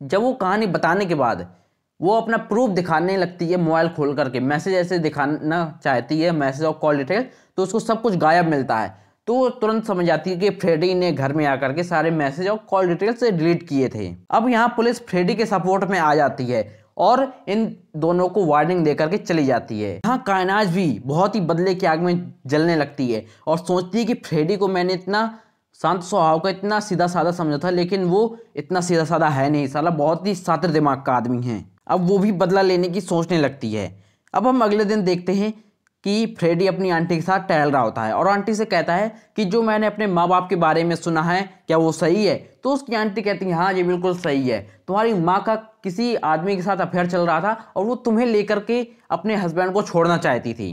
जब 0.00 0.20
वो 0.20 0.32
कहानी 0.32 0.66
बताने 0.66 1.06
के 1.06 1.14
बाद 1.14 1.46
वो 2.00 2.12
अपना 2.12 2.36
प्रूफ 2.36 2.70
दिखाने 2.70 3.16
लगती 3.16 3.48
है 3.48 3.56
मोबाइल 3.56 3.88
खोल 3.88 4.14
करके। 4.14 4.40
मैसेज 4.42 4.74
ऐसे 4.74 4.98
दिखाना 4.98 5.80
चाहती 5.84 6.20
है 6.20 6.30
मैसेज 6.34 6.64
और 6.64 6.72
कॉल 6.72 6.96
डिटेल 6.96 7.26
तो 7.56 7.62
उसको 7.62 7.78
सब 7.80 8.02
कुछ 8.02 8.16
गायब 8.16 8.48
मिलता 8.48 8.78
है। 8.78 8.94
तो 9.26 9.48
तुरंत 9.50 9.86
समझ 9.86 10.08
आती 10.10 10.30
है 10.30 10.36
कि 10.36 10.50
फ्रेडी 10.52 10.92
ने 10.94 11.12
घर 11.12 11.32
में 11.32 11.44
आकर 11.46 11.72
के 11.72 11.84
सारे 11.84 12.10
मैसेज 12.12 12.48
और 12.48 12.56
कॉल 12.70 12.88
डिटेल्स 12.88 13.24
डिलीट 13.24 13.68
किए 13.68 13.88
थे। 13.88 14.14
अब 14.30 14.48
यहाँ 14.48 14.68
पुलिस 14.76 15.06
फ्रेडी 15.06 15.34
के 15.34 15.46
सपोर्ट 15.46 15.84
में 15.84 15.98
आ 15.98 16.14
जाती 16.14 16.46
है 16.46 16.64
और 16.98 17.26
इन 17.48 17.64
दोनों 17.96 18.28
को 18.28 18.44
वार्निंग 18.46 18.84
देकर 18.84 19.08
के 19.08 19.18
चली 19.18 19.44
जाती 19.46 19.80
है। 19.80 19.94
यहाँ 19.94 20.22
कायनाज 20.26 20.74
भी 20.74 20.88
बहुत 21.06 21.34
ही 21.34 21.40
बदले 21.42 21.74
की 21.74 21.86
आग 21.86 22.00
में 22.00 22.32
जलने 22.46 22.76
लगती 22.76 23.12
है 23.12 23.24
और 23.46 23.58
सोचती 23.58 23.98
है 23.98 24.04
कि 24.04 24.14
फ्रेडी 24.26 24.56
को 24.56 24.68
मैंने 24.68 24.94
इतना 24.94 25.38
शांत 25.80 26.02
स्वभाव 26.02 26.38
का, 26.38 26.50
इतना 26.50 26.80
सीधा 26.80 27.06
साधा 27.06 27.30
समझा 27.32 27.58
था, 27.58 27.70
लेकिन 27.70 28.04
वो 28.04 28.36
इतना 28.56 28.80
सीधा 28.80 29.04
साधा 29.04 29.28
है 29.28 29.48
नहीं। 29.50 29.66
साला 29.66 29.90
बहुत 29.92 30.26
ही 30.26 30.34
सातिर 30.34 30.70
दिमाग 30.70 31.02
का 31.02 31.12
आदमी 31.12 31.42
है। 31.42 31.64
अब 31.86 32.06
वो 32.08 32.18
भी 32.18 32.32
बदला 32.34 32.62
लेने 32.62 32.88
की 32.88 33.00
सोचने 33.00 33.38
लगती 33.38 33.72
है। 33.72 33.94
अब 34.34 34.46
हम 34.46 34.64
अगले 34.64 34.84
दिन 34.84 35.04
देखते 35.04 35.32
हैं 35.32 35.52
कि 36.04 36.34
फ्रेडी 36.38 36.66
अपनी 36.66 36.90
आंटी 36.90 37.16
के 37.16 37.22
साथ 37.22 37.46
टहल 37.48 37.70
रहा 37.70 37.82
होता 37.82 38.02
है 38.02 38.12
और 38.12 38.28
आंटी 38.28 38.54
से 38.54 38.64
कहता 38.64 38.94
है 38.94 39.08
कि 39.36 39.44
जो 39.44 39.62
मैंने 39.62 39.86
अपने 39.86 40.06
माँ 40.06 40.26
बाप 40.28 40.48
के 40.48 40.56
बारे 40.56 40.84
में 40.84 40.94
सुना 40.96 41.22
है, 41.22 41.42
क्या 41.66 41.76
वो 41.76 41.92
सही 41.92 42.24
है? 42.26 42.34
तो 42.62 42.72
उसकी 42.72 42.94
आंटी 42.94 43.22
कहती 43.22 43.46
है 43.46 43.52
हाँ 43.52 43.72
ये 43.72 43.82
बिल्कुल 43.82 44.16
सही 44.16 44.48
है। 44.48 44.60
तुम्हारी 44.88 45.14
माँ 45.14 45.42
का 45.42 45.54
किसी 45.84 46.14
आदमी 46.14 46.56
के 46.56 46.62
साथ 46.62 46.76
अफेयर 46.76 47.06
चल 47.06 47.20
रहा 47.20 47.40
था 47.40 47.72
और 47.76 47.84
वो 47.84 47.94
तुम्हें 47.96 48.26
लेकर 48.26 48.60
के 48.60 48.86
अपने 49.10 49.36
हस्बैंड 49.36 49.72
को 49.72 49.82
छोड़ना 49.82 50.16
चाहती 50.18 50.54
थी। 50.54 50.72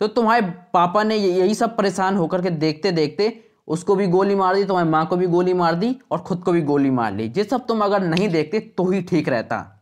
तो 0.00 0.06
तुम्हारे 0.08 0.42
पापा 0.74 1.02
ने 1.02 1.16
यही 1.16 1.54
सब 1.54 1.76
परेशान 1.76 2.16
होकर 2.16 2.42
के 2.42 2.50
देखते 2.50 2.92
देखते 2.92 3.32
उसको 3.68 3.94
भी 3.96 4.06
गोली 4.06 4.34
मार 4.34 4.54
दी, 4.54 4.64
तुम्हारी 4.64 4.88
माँ 4.88 5.06
को 5.06 5.16
भी 5.16 5.26
गोली 5.26 5.54
मार 5.54 5.74
दी 5.74 5.96
और 6.10 6.18
खुद 6.18 6.42
को 6.42 6.52
भी 6.52 6.62
गोली 6.62 6.90
मार 6.90 7.12
ली। 7.12 7.32
ये 7.36 7.44
सब 7.44 7.66
तुम 7.66 7.84
अगर 7.84 8.02
नहीं 8.02 8.28
देखते 8.28 8.58
तो 8.60 8.90
ही 8.90 9.02
ठीक 9.02 9.28
रहता। 9.28 9.73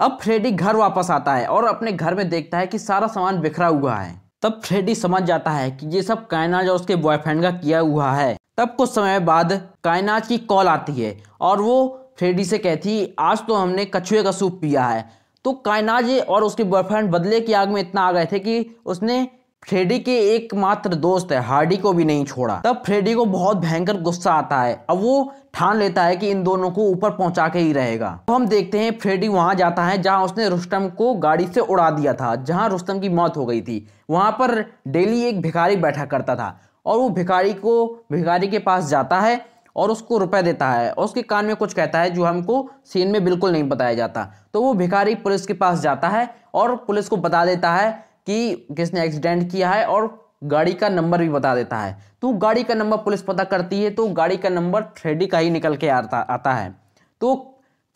अब 0.00 0.16
फ्रेडी 0.22 0.50
घर 0.50 0.76
वापस 0.76 1.10
आता 1.10 1.32
है 1.34 1.46
और 1.46 1.64
अपने 1.64 1.90
घर 1.92 2.14
में 2.14 2.28
देखता 2.28 2.58
है 2.58 2.66
कि 2.66 2.78
सारा 2.78 3.06
सामान 3.06 3.40
बिखरा 3.40 3.66
हुआ 3.66 3.94
है। 3.94 4.14
तब 4.42 4.60
फ्रेडी 4.64 4.94
समझ 4.94 5.22
जाता 5.22 5.50
है 5.50 5.70
कि 5.70 5.86
ये 5.86 6.02
सब 6.02 6.26
कायनाज 6.26 6.68
और 6.68 6.74
उसके 6.74 6.96
बॉयफ्रेंड 6.96 7.42
का 7.42 7.50
किया 7.50 7.80
हुआ 7.80 8.10
है। 8.12 8.36
तब 8.58 8.74
कुछ 8.76 8.90
समय 8.90 9.18
बाद 9.20 9.52
कायनाज 9.84 10.26
की 10.26 10.38
कॉल 10.38 10.68
आती 10.68 10.92
है 10.92 11.16
और 11.40 11.60
वो 11.60 12.12
फ्रेडी 12.18 12.44
से 12.44 12.58
कहती, 12.58 13.14
आज 13.18 13.46
तो 13.46 13.54
हमने 13.54 13.84
कछुए 13.84 14.22
का 14.22 14.32
सूप 14.32 14.58
पिया 14.60 14.86
है। 14.86 15.04
तो 15.44 15.52
कायनाज 15.64 16.10
और 16.20 16.44
उसके 16.44 16.64
बॉयफ्रेंड 16.64 17.10
बदले 17.10 17.40
की 17.40 17.52
आग 17.52 17.68
में 17.68 17.80
इतना 17.80 18.02
आ 18.02 18.12
गए 18.12 18.26
थे 18.32 18.38
कि 18.38 18.64
उसने 18.86 19.26
फ्रेडी 19.62 19.98
के 19.98 20.12
एकमात्र 20.26 20.94
दोस्त 20.94 21.32
है, 21.32 21.40
हार्डी 21.40 21.76
को 21.76 21.92
भी 21.92 22.04
नहीं 22.04 22.24
छोड़ा। 22.24 22.54
तब 22.64 22.82
फ्रेडी 22.86 23.12
को 23.14 23.24
बहुत 23.24 23.56
भयंकर 23.56 24.00
गुस्सा 24.00 24.32
आता 24.32 24.60
है। 24.62 24.72
अब 24.90 25.00
वो 25.00 25.32
ठान 25.54 25.76
लेता 25.78 26.04
है 26.04 26.16
कि 26.16 26.30
इन 26.30 26.42
दोनों 26.42 26.70
को 26.70 26.82
ऊपर 26.82 27.10
पहुँचा 27.10 27.48
के 27.48 27.58
ही 27.58 27.72
रहेगा। 27.72 28.08
तो 28.28 28.34
हम 28.34 28.46
देखते 28.46 28.78
हैं 28.78 28.98
फ्रेडी 28.98 29.28
वहाँ 29.28 29.54
जाता 29.54 29.84
है 29.84 30.00
जहाँ 30.02 30.24
उसने 30.24 30.48
रुस्तम 30.48 30.88
को 30.88 31.14
गाड़ी 31.16 31.46
से 31.46 31.60
उड़ा 31.60 31.90
दिया 31.90 32.14
था, 32.14 32.34
जहाँ 32.34 32.68
रुस्तम 32.68 33.00
की 33.00 33.08
मौत 33.08 33.36
हो 33.36 33.46
गई 33.46 33.60
थी। 33.60 33.86
वहाँ 34.10 34.32
पर 34.32 34.64
डेली 34.88 35.22
एक 35.22 35.40
भिखारी 35.42 35.76
बैठा 35.76 36.04
करता 36.06 36.36
था 36.36 36.58
और 36.86 36.98
वो 36.98 37.08
भिखारी 37.10 37.54
को, 37.54 37.86
भिखारी 38.12 38.48
के 38.48 38.58
पास 38.58 38.88
जाता 38.88 39.20
है 39.20 39.40
और 39.76 39.90
उसको 39.90 40.18
रुपए 40.18 40.42
देता 40.42 40.68
है 40.68 40.92
और 40.92 41.04
उसके 41.04 41.22
कान 41.22 41.44
में 41.44 41.56
कुछ 41.56 41.74
कहता 41.74 42.00
है 42.00 42.10
जो 42.10 42.24
हमको 42.24 42.68
सीन 42.84 43.08
में 43.08 43.24
बिल्कुल 43.24 43.52
नहीं 43.52 43.68
बताया 43.68 43.94
जाता। 43.94 44.30
तो 44.54 44.62
वो 44.62 44.74
भिखारी 44.74 45.14
पुलिस 45.16 45.46
के 45.46 45.52
पास 45.54 45.80
जाता 45.80 46.08
है 46.08 46.28
और 46.54 46.76
पुलिस 46.76 47.08
को 47.08 47.16
बता 47.16 47.44
देता 47.44 47.72
है 47.72 48.09
कि 48.26 48.66
किसने 48.76 49.04
एक्सीडेंट 49.04 49.50
किया 49.52 49.70
है 49.70 49.84
और 49.86 50.08
गाड़ी 50.44 50.72
का 50.72 50.88
नंबर 50.88 51.20
भी 51.20 51.28
बता 51.28 51.54
देता 51.54 51.78
है। 51.78 51.96
तो 52.22 52.32
गाड़ी 52.34 52.62
का 52.62 52.74
नंबर 52.74 52.96
पुलिस 52.98 53.22
पता 53.22 53.44
करती 53.44 53.82
है 53.82 53.90
तो 53.90 54.06
गाड़ी 54.10 54.36
का 54.36 54.48
नंबर 54.48 54.82
फ्रेडी 54.96 55.26
का 55.26 55.38
ही 55.38 55.50
निकल 55.50 55.76
के 55.76 55.88
आता 55.90 56.18
आता 56.30 56.52
है। 56.52 56.74
तो 57.20 57.46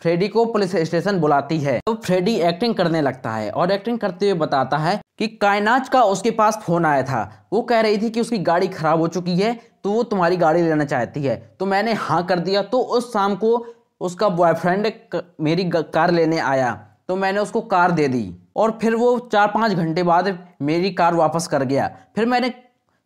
फ्रेडी 0.02 0.28
को 0.28 0.45
पुलिस 0.45 0.75
स्टेशन 0.78 1.19
बुलाती 1.21 1.59
है। 1.59 1.78
तो 1.87 1.95
फ्रेडी 1.97 2.34
एक्टिंग 2.39 2.75
करने 2.75 3.00
लगता 3.02 3.30
है 3.30 3.50
और 3.50 3.71
एक्टिंग 3.73 3.99
करते 3.99 4.30
हुए 4.30 4.39
बताता 4.39 4.78
है 4.78 5.00
कि 5.19 5.26
कायनाज 5.28 5.89
का 5.89 6.02
उसके 6.04 6.30
पास 6.32 6.58
फ़ोन 6.63 6.87
आया 6.87 7.02
था। 7.02 7.49
वो 7.52 7.63
कह 7.63 7.80
रही 7.80 7.99
थी 7.99 8.10
कि 8.10 8.21
उसकी 8.21 8.39
गाड़ी 8.41 8.69
खराब 8.69 9.00
हो 9.00 9.08
चुकी 9.08 9.37
है 9.37 9.54
तो 9.84 9.91
वो 9.91 10.02
तुम्हारी 10.02 10.37
गाड़ी 10.37 10.63
लेना 10.63 10.84
चाहती 10.84 11.23
है। 11.25 11.37
तो 11.60 11.67
मैंने 11.67 11.93
हाँ 11.93 12.25
कर 12.26 12.39
दिया 12.39 12.63
तो 12.65 12.80
उस 12.80 13.13
शाम 13.13 13.34
को 13.37 13.56
उसका 14.00 14.28
बॉयफ्रेंड 14.30 14.93
मेरी 15.41 15.71
कार 15.75 16.10
लेने 16.10 16.39
आया। 16.41 16.73
तो 17.08 17.17
मैंने 17.17 17.38
उसको 17.40 17.60
कार 17.62 17.90
दे 17.90 18.08
दी 18.08 18.34
और 18.56 18.78
फिर 18.82 18.95
वो 18.95 19.19
चार 19.32 19.49
पाँच 19.49 19.73
घंटे 19.73 20.02
बाद 20.02 20.38
मेरी 20.62 20.90
कार 20.93 21.14
वापस 21.14 21.47
कर 21.47 21.64
गया। 21.64 21.88
फिर 22.17 22.26
मैंने 22.26 22.50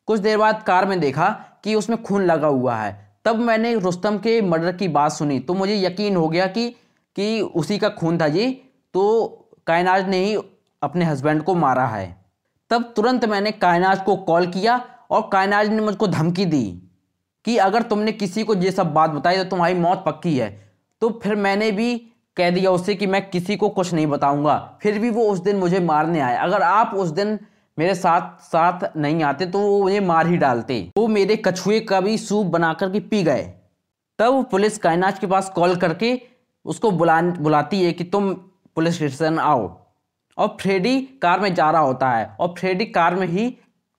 कुछ 0.09 0.21
देर 0.21 0.39
बाद 0.39 0.63
कार 0.63 0.87
में 0.87 0.99
देखा 1.01 1.29
कि 1.65 1.75
उसमें 1.75 2.03
खून 2.03 2.25
लगा 2.25 2.49
हुआ 2.49 2.77
है। 2.77 2.93
तब 3.25 3.39
मैंने 3.39 3.75
रुस्तम 3.77 4.19
के 4.19 4.41
मर्डर 4.43 4.73
की 4.73 4.89
बात 4.91 5.13
सुनी। 5.13 5.39
तो 5.41 5.55
मुझे 5.55 5.77
यकीन 5.77 6.17
हो 6.17 6.29
गया 6.29 6.47
कि 6.49 6.69
कि 7.17 7.41
उसी 7.41 7.79
का 7.79 7.89
खून 7.91 8.19
था 8.19 8.29
जी 8.29 8.47
तो 8.95 9.27
कायनाज 9.67 10.09
ने 10.09 10.19
ही 10.19 10.37
अपने 10.83 11.05
हस्बैंड 11.05 11.43
को 11.43 11.55
मारा 11.55 11.87
है। 11.87 12.17
तब 12.71 12.93
तुरंत 12.97 13.25
मैंने 13.25 13.51
कायनाज 13.53 14.03
को 14.03 14.17
कॉल 14.19 14.47
किया 14.49 14.81
और 15.11 15.29
कायनाज 15.33 15.69
ने 15.69 15.81
मुझको 15.81 16.07
धमकी 16.07 16.45
दी 16.45 16.65
कि 17.45 17.57
अगर 17.59 17.83
तुमने 17.83 18.13
किसी 18.13 18.45
को 18.45 18.55
ये 18.55 18.71
सब 18.71 18.93
बात 18.95 19.11
बताई 19.11 19.37
तो 19.37 19.45
तुम्हारी 19.45 19.75
मौत 19.75 20.03
पक्की 20.07 20.37
है। 20.39 20.51
तो 21.03 21.09
फिर 21.23 21.35
मैंने 21.37 21.71
भी 21.71 21.95
कह 22.39 22.51
दिया 22.51 22.71
उससे 22.71 22.95
कि 22.95 23.07
मैं 23.07 23.29
किसी 23.31 23.57
को 23.57 23.69
कुछ 23.69 23.93
नहीं 23.95 24.07
बताऊँगा। 24.07 24.79
फिर 24.83 24.99
भी 24.99 25.11
वो 25.11 25.25
उस 25.25 25.39
दिन 25.39 25.57
मुझे 25.57 25.81
मारने 25.81 26.21
आए। 26.21 26.37
अगर 26.37 26.63
आप 26.63 26.95
उस 26.95 27.09
दिन 27.09 27.39
मेरे 27.79 27.95
साथ 27.95 28.43
साथ 28.43 28.97
नहीं 28.97 29.23
आते 29.23 29.47
तो 29.47 29.59
वो 29.59 29.83
मुझे 29.83 30.01
मार 30.01 30.27
ही 30.27 30.37
डालते। 30.37 30.93
वो 30.99 31.07
मेरे 31.09 31.37
कछुए 31.37 31.81
का 31.81 32.01
भी 32.01 32.19
सूप 32.19 32.47
बना 32.47 32.73
करके 32.75 33.01
पी 33.01 33.23
गए। 33.23 33.43
तब 34.19 34.45
पुलिस 34.51 34.79
कायनाज 34.79 35.19
के 35.19 35.27
पास 35.27 35.51
कॉल 35.51 35.77
करके 35.77 36.21
उसको 36.65 36.91
बुला, 36.91 37.23
बुलाती 37.23 37.85
है 37.85 37.93
कि 37.93 38.05
तुम 38.05 38.33
पुलिस 38.77 38.95
स्टेशन 38.95 39.39
आओ। 39.39 39.77
और 40.39 40.57
फ्रेडी 40.61 41.01
कार 41.01 41.41
में 41.41 41.55
जा 41.55 41.71
रहा 41.71 41.81
होता 41.81 42.11
है। 42.11 42.37
और 42.41 42.55
फ्रेडी 42.59 42.85
कार 42.85 43.15
में 43.15 43.27
ही 43.27 43.51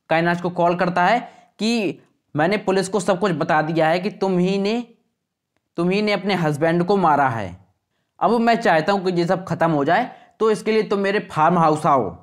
कायनाज 0.10 0.42
को 0.42 0.50
कॉल 0.50 0.76
करता 0.76 1.06
है 1.06 1.20
कि 1.60 2.02
मैंने 2.36 2.58
पुलिस 2.58 2.88
को 2.88 3.00
सब 3.00 3.20
कुछ 3.20 3.32
बता 3.32 3.62
दिया 3.62 3.88
है 3.88 4.00
कि 4.00 4.10
तुम 4.10 4.38
ही 4.38 4.58
ने, 4.58 4.84
तुम 5.78 5.90
ही 5.90 6.02
ने 6.02 6.12
अपने 6.12 6.34
हस्बैंड 6.34 6.84
को 6.84 6.98
मारा 6.98 7.30
है। 7.30 7.59
अब 8.20 8.40
मैं 8.40 8.56
चाहता 8.56 8.94
हूँ 8.94 9.04
कि 9.06 9.12
ये 9.12 9.26
सब 9.26 9.46
खत्म 9.46 9.72
हो 9.72 9.84
जाए 9.86 10.10
तो 10.40 10.52
इसके 10.52 10.72
लिए 10.72 10.84
तुम 10.84 11.00
मेरे 11.00 11.20
फार्म 11.32 11.58
हाउस 11.58 11.86
आओ। 11.86 12.16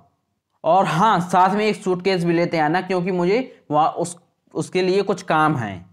और 0.65 0.87
हाँ 0.87 1.19
साथ 1.23 1.55
में 1.55 1.65
एक 1.67 1.77
सूटकेस 1.77 2.25
भी 2.25 2.33
लेते 2.33 2.59
आना, 2.59 2.81
क्योंकि 2.81 3.11
मुझे 3.13 3.65
वहाँ 3.71 3.89
उस, 3.89 4.17
उसके 4.55 4.83
लिए 4.83 5.03
कुछ 5.03 5.23
काम 5.23 5.57
है। 5.57 5.85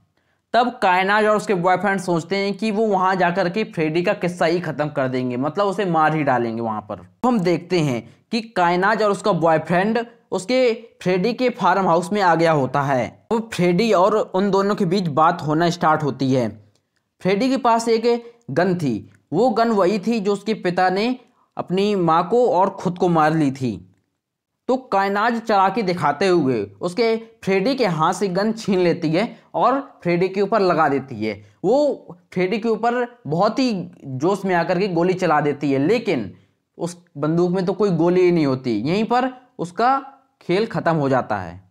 तब 0.54 0.70
कायनाज 0.82 1.26
और 1.26 1.36
उसके 1.38 1.54
बॉयफ्रेंड 1.56 2.00
सोचते 2.00 2.36
हैं 2.36 2.54
कि 2.54 2.72
वो 2.72 2.86
वहाँ 2.88 3.16
जा 3.16 3.30
कर 3.32 3.50
के 3.50 3.63
फ्रेडी 3.66 4.02
का 4.04 4.13
किस्सा 4.16 4.46
ही 4.46 4.60
खत्म 4.60 4.88
कर 4.89 5.08
देंगे 5.08 5.38
मतलब 5.38 5.68
उसे 5.68 5.86
मार 5.86 6.16
ही 6.16 6.24
डालेंगे 6.24 6.62
वहाँ 6.62 6.82
पर। 6.82 6.96
तो 6.96 7.28
हम 7.28 7.39
देखते 7.39 7.80
हैं 7.80 8.02
कि 8.32 8.42
कायनाज 8.58 9.04
और 9.04 9.12
उसका 9.12 9.32
बॉयफ्रेंड 9.32 10.06
उसके 10.32 10.74
फ्रेडी 11.02 11.34
के 11.34 11.50
फार्म 11.52 11.88
हाउस 11.88 12.12
में 12.13 12.22
आ 12.22 12.34
गया 12.36 12.52
होता 12.52 12.82
है। 12.82 13.08
तो 13.30 13.39
फ्रेडी 13.54 13.92
और 13.94 14.16
उन 14.16 14.52
दोनों 14.52 14.76
के 14.76 14.86
बीच 14.86 15.08
बात 15.10 15.42
होना 15.42 15.70
स्टार्ट 15.70 16.04
होती 16.04 16.34
है। 16.34 16.48
फ्रेडी 17.22 17.50
के 17.50 17.58
पास 17.58 17.88
एक 17.89 18.24
गन 18.52 18.76
थी 18.76 18.98
वो 19.34 19.50
गन 19.50 19.69
वही 19.72 20.00
थी 20.00 20.19
जो 20.19 20.34
उसके 20.34 20.54
पिता 20.54 20.89
ने 20.89 21.15
अपनी 21.58 21.93
माँ 21.96 22.28
को 22.30 22.48
और 22.50 22.69
खुद 22.69 22.98
को 22.98 23.08
मार 23.10 23.34
ली 23.34 23.52
थी। 23.52 23.89
तो 24.69 24.76
कायनाज 24.91 25.39
चला 25.39 25.67
के 25.69 25.82
दिखाते 25.82 26.28
हुए 26.28 26.62
उसके 26.82 27.15
फ्रेडी 27.43 27.76
के 27.76 27.86
हाथ 27.88 28.13
से 28.13 28.28
गन 28.28 28.52
छीन 28.52 28.80
लेती 28.80 29.10
है 29.10 29.28
और 29.56 29.80
फ्रेडी 30.04 30.30
के 30.30 30.41
ऊपर 30.41 30.62
लगा 30.62 30.88
देती 30.89 31.15
है। 31.15 31.34
वो 31.63 32.17
फ्रेडी 32.34 32.58
के 32.58 32.69
ऊपर 32.69 33.06
बहुत 33.28 33.60
ही 33.60 33.72
जोश 34.06 34.46
में 34.46 34.56
आकर 34.56 34.80
के 34.80 34.88
गोली 34.88 35.13
चला 35.13 35.41
देती 35.41 35.72
है, 35.72 35.80
लेकिन 35.80 36.32
उस 36.78 36.98
बंदूक 37.17 37.52
में 37.52 37.65
तो 37.65 37.74
कोई 37.74 37.89
गोली 37.91 38.22
ही 38.22 38.32
नहीं 38.32 38.46
होती। 38.46 38.80
यहीं 38.80 39.04
पर 39.04 39.30
उसका 39.60 40.00
खेल 40.41 40.65
खत्म 40.65 40.96
हो 40.96 41.10
जाता 41.10 41.38
है। 41.38 41.62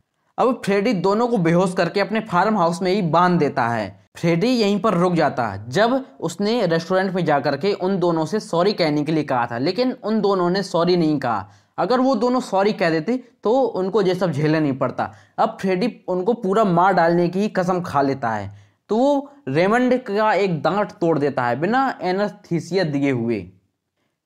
अब 0.42 0.60
फ्रेडी 0.64 0.92
दोनों 0.94 1.26
को 1.28 1.38
बेहोश 1.38 1.74
करके 1.74 2.00
अपने 2.00 2.20
फार्म 2.20 2.56
हाउस 2.58 2.80
में 2.82 2.90
ही 2.92 3.02
बाँध 3.10 3.38
देता 3.38 3.66
है। 3.68 3.84
फ्रेडी 4.16 4.48
यहीं 4.48 4.80
पर 4.80 4.94
रुक 4.94 5.12
जाता 5.14 5.44
जब 5.68 5.92
उसने 6.20 6.54
रेस्टोरेंट 6.66 7.14
में 7.14 7.24
जाकर 7.24 7.56
के 7.56 7.72
उन 7.74 7.98
दोनों 7.98 8.24
से 8.26 8.40
सॉरी 8.40 8.72
कहने 8.72 9.04
के 9.04 9.12
लिए 9.12 9.24
कहा 9.24 9.46
था, 9.46 9.58
लेकिन 9.58 9.92
उन 10.04 10.20
दोनों 10.20 10.48
ने 10.50 10.62
सॉरी 10.62 10.96
नहीं 10.96 11.18
कहा। 11.18 11.48
अगर 11.78 12.00
वो 12.00 12.14
दोनों 12.16 12.40
सॉरी 12.40 12.72
कह 12.72 12.90
देते 12.90 13.16
तो 13.44 13.52
उनको 13.52 14.02
ये 14.02 14.14
सब 14.14 14.32
झेलना 14.32 14.60
नहीं 14.60 14.76
पड़ता। 14.78 15.12
अब 15.38 15.56
फ्रेडी 15.60 15.94
उनको 16.08 16.32
पूरा 16.34 16.64
मार 16.64 16.92
डालने 16.94 17.28
की 17.28 17.40
ही 17.40 17.48
कसम 17.50 17.80
खा 17.82 18.02
लेता 18.02 18.30
है 18.30 18.52
तो 18.90 18.96
वो 18.96 19.30
रेमंड 19.48 19.98
का 20.02 20.32
एक 20.34 20.62
दांत 20.62 20.92
तोड़ 20.92 21.18
देता 21.18 21.46
है, 21.46 21.60
बिना 21.60 21.98
एनास्थीसिया 22.02 22.84
दिए 22.84 23.10
हुए। 23.10 23.44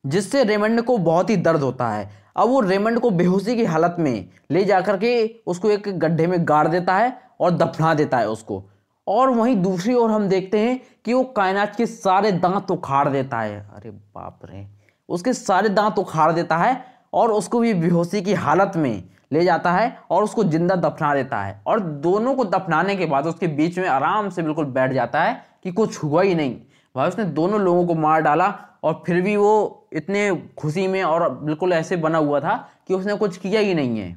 जिससे 0.06 0.42
रेमंड 0.44 0.82
को 0.82 0.96
बहुत 0.98 1.30
ही 1.30 1.36
दर्द 1.36 1.60
होता 1.60 1.88
है। 1.88 2.10
अब 2.36 2.48
वो 2.48 2.60
रेमंड 2.60 2.98
को 3.00 3.10
बेहोशी 3.10 3.56
की 3.56 3.64
हालत 3.64 3.96
में 3.98 4.28
ले 4.50 4.64
जाकर 4.64 4.96
के 4.96 5.26
उसको 5.46 5.70
एक 5.70 5.88
गड्ढे 5.98 6.26
में 6.26 6.38
गाड़ 6.48 6.66
देता 6.68 6.94
है 6.94 7.16
और 7.40 7.50
दफना 7.50 7.94
देता 7.94 8.18
है 8.18 8.28
उसको। 8.28 8.62
और 9.06 9.30
वहीं 9.30 9.56
दूसरी 9.56 9.94
ओर 9.94 10.10
हम 10.10 10.28
देखते 10.28 10.58
हैं 10.58 10.80
कि 11.04 11.12
वो 11.14 11.22
कायनात 11.24 11.76
के 11.76 11.86
सारे 11.86 12.32
दांत 12.32 12.70
उखाड़ 12.70 13.08
देता 13.08 13.40
है। 13.40 13.58
अरे 13.76 13.90
बाप 13.90 14.40
रे। 14.44 14.66
उसके 15.08 15.32
सारे 15.32 15.68
दांत 15.68 15.98
उखाड़ 15.98 16.30
देता 16.32 16.56
है 16.56 16.84
और 17.14 17.32
उसको 17.32 17.60
भी 17.60 17.74
बेहोशी 17.74 18.22
की 18.22 18.34
हालत 18.34 18.72
में 18.76 19.02
ले 19.32 19.44
जाता 19.44 19.72
है 19.72 19.96
और 20.10 20.24
उसको 20.24 20.44
ज़िंदा 20.44 20.74
दफना 20.76 21.14
देता 21.14 21.42
है। 21.42 21.60
और 21.66 21.80
दोनों 21.80 22.34
को 22.34 22.44
दफनाने 22.44 22.96
के 22.96 23.06
बाद 23.06 23.26
उसके 23.26 23.46
बीच 23.48 23.78
में 23.78 23.88
आराम 23.88 24.30
से 24.30 24.42
बिल्कुल 24.42 24.64
बैठ 24.66 24.92
जाता 24.92 25.22
है 25.22 25.40
कि 25.62 25.72
कुछ 25.72 26.02
हुआ 26.02 26.22
ही 26.22 26.34
नहीं। 26.34 26.56
भाई, 26.94 27.08
उसने 27.08 27.24
दोनों 27.24 27.60
लोगों 27.60 27.86
को 27.86 27.94
मार 27.94 28.20
डाला 28.20 28.54
और 28.84 29.02
फिर 29.06 29.20
भी 29.22 29.36
वो 29.36 29.85
इतने 29.92 30.30
खुशी 30.58 30.86
में 30.86 31.02
और 31.02 31.28
बिल्कुल 31.34 31.72
ऐसे 31.72 31.96
बना 31.96 32.18
हुआ 32.18 32.40
था 32.40 32.56
कि 32.88 32.94
उसने 32.94 33.14
कुछ 33.14 33.36
किया 33.36 33.60
ही 33.60 33.74
नहीं 33.74 33.98
है। 33.98 34.16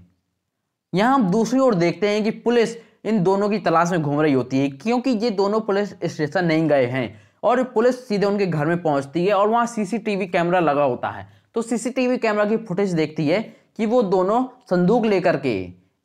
यहाँ 0.93 1.13
हम 1.13 1.29
दूसरी 1.31 1.59
ओर 1.59 1.75
देखते 1.75 2.09
हैं 2.09 2.23
कि 2.23 2.31
पुलिस 2.31 2.75
इन 3.05 3.21
दोनों 3.23 3.49
की 3.49 3.57
तलाश 3.59 3.91
में 3.91 4.01
घूम 4.01 4.21
रही 4.21 4.33
होती 4.33 4.59
है, 4.59 4.69
क्योंकि 4.69 5.09
ये 5.09 5.29
दोनों 5.31 5.59
पुलिस 5.61 5.89
स्टेशन 6.05 6.45
नहीं 6.45 6.67
गए 6.69 6.85
हैं 6.85 7.21
और 7.43 7.63
पुलिस 7.65 8.07
सीधे 8.07 8.25
उनके 8.25 8.45
घर 8.45 8.65
में 8.65 8.81
पहुँचती 8.83 9.25
है 9.25 9.33
और 9.33 9.47
वहाँ 9.49 9.65
सीसीटीवी 9.65 10.27
कैमरा 10.27 10.59
लगा 10.59 10.83
होता 10.83 11.09
है। 11.09 11.27
तो 11.55 11.61
सीसीटीवी 11.61 12.17
कैमरा 12.17 12.45
की 12.45 12.57
फुटेज 12.59 12.93
देखती 12.93 13.27
है 13.27 13.41
कि 13.77 13.85
वो 13.85 14.01
दोनों 14.03 14.43
संदूक 14.69 15.05
लेकर 15.05 15.37
के 15.37 15.55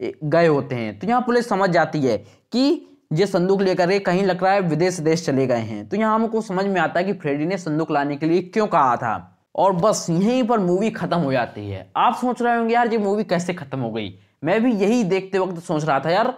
गए 0.00 0.46
होते 0.46 0.74
हैं। 0.74 0.98
तो 0.98 1.06
यहाँ 1.06 1.20
पुलिस 1.20 1.48
समझ 1.48 1.70
जाती 1.70 2.00
है 2.00 2.16
कि 2.52 2.90
ये 3.12 3.26
संदूक 3.26 3.62
लेकर 3.62 3.90
के 3.90 3.98
कहीं 4.00 4.22
लग 4.24 4.42
रहा 4.44 4.52
है 4.52 4.60
विदेश 4.60 5.00
देश 5.00 5.24
चले 5.26 5.46
गए 5.46 5.60
हैं। 5.60 5.88
तो 5.88 5.96
यहाँ 5.96 6.14
हमको 6.14 6.40
समझ 6.40 6.64
में 6.66 6.80
आता 6.80 7.00
है 7.00 7.04
कि 7.06 7.12
फ्रेडी 7.14 7.46
ने 7.46 7.58
संदूक 7.58 7.90
लाने 7.90 8.16
के 8.16 8.26
लिए 8.26 8.42
क्यों 8.44 8.66
कहा 8.66 8.96
था। 8.96 9.30
और 9.54 9.72
बस 9.72 10.06
यहीं 10.10 10.42
पर 10.44 10.58
मूवी 10.58 10.90
खत्म 10.90 11.16
हो 11.16 11.32
जाती 11.32 11.68
है। 11.70 11.86
आप 11.96 12.14
सोच 12.14 12.42
रहे 12.42 12.56
होंगे, 12.56 12.74
यार, 12.74 12.92
ये 12.92 12.98
मूवी 12.98 13.24
कैसे 13.24 13.54
खत्म 13.54 13.80
हो 13.80 13.90
गई? 13.90 14.14
मैं 14.44 14.62
भी 14.62 14.72
यही 14.72 15.02
देखते 15.04 15.38
वक्त 15.38 15.58
सोच 15.58 15.84
रहा 15.84 16.00
था, 16.00 16.10
यार, 16.10 16.34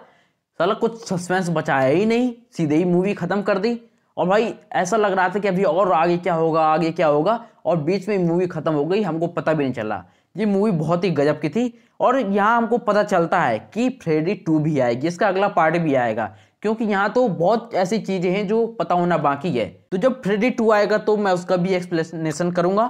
साला 0.61 0.75
कुछ 0.75 1.05
सस्पेंस 1.05 1.49
बचाया 1.51 1.89
ही 1.89 2.07
नहीं, 2.07 2.33
सीधे 2.57 2.77
ही 2.77 2.85
मूवी 2.85 3.15
खत्म 3.15 3.43
कर 3.43 3.59
दी। 3.59 3.79
और 4.17 4.27
भाई, 4.29 4.55
ऐसा 4.73 4.97
लग 4.97 5.13
रहा 5.13 5.29
था 5.29 5.39
कि 5.39 5.49
अभी 5.49 5.65
और 5.65 5.93
आगे 5.93 6.17
क्या 6.19 6.35
होगा, 6.35 6.67
आगे 6.67 6.91
क्या 6.91 7.07
होगा, 7.07 7.45
और 7.67 7.77
बीच 7.77 8.09
में 8.09 8.19
मूवी 8.19 8.47
खत्म 8.47 8.73
हो 8.73 8.85
गई, 8.85 9.03
हमको 9.03 9.27
पता 9.27 9.53
भी 9.53 9.65
नहीं 9.65 9.75
चला 9.75 10.05
ये 10.37 10.47
मूवी 10.47 10.71
बहुत 10.71 11.05
ही 11.05 11.11
गजब 11.11 11.41
की 11.41 11.49
थी, 11.49 11.73
और 12.01 12.19
यहाँ 12.19 12.57
हमको 12.57 12.79
पता 12.79 13.03
चलता 13.03 13.41
है 13.41 13.59
कि 13.75 13.89
फ्रेडी 14.03 14.35
टू 14.37 14.59
भी 14.59 14.79
आएगी, 14.79 15.07
इसका 15.09 15.29
अगला 15.29 15.49
पार्ट 15.49 15.77
भी 15.77 15.95
आएगा, 15.95 16.25
क्योंकि 16.63 16.85
यहाँ 16.85 17.13
तो 17.13 17.27
बहुत 17.29 17.75
ऐसी 17.75 17.99
चीज़ें 17.99 18.31
हैं 18.31 18.47
जो 18.49 18.67
पता 18.79 18.95
होना 18.95 19.17
बाकी 19.19 19.51
है। 19.51 19.67
तो 19.93 19.97
जब 19.97 20.23
फ्रेडी 20.23 20.51
टू 20.51 20.71
आएगा 20.71 20.99
तो 20.99 21.17
मैं 21.17 21.33
उसका 21.33 21.57
भी 21.57 21.75
एक्सप्लेनेशन 21.75 22.51
करूँगा। 22.51 22.87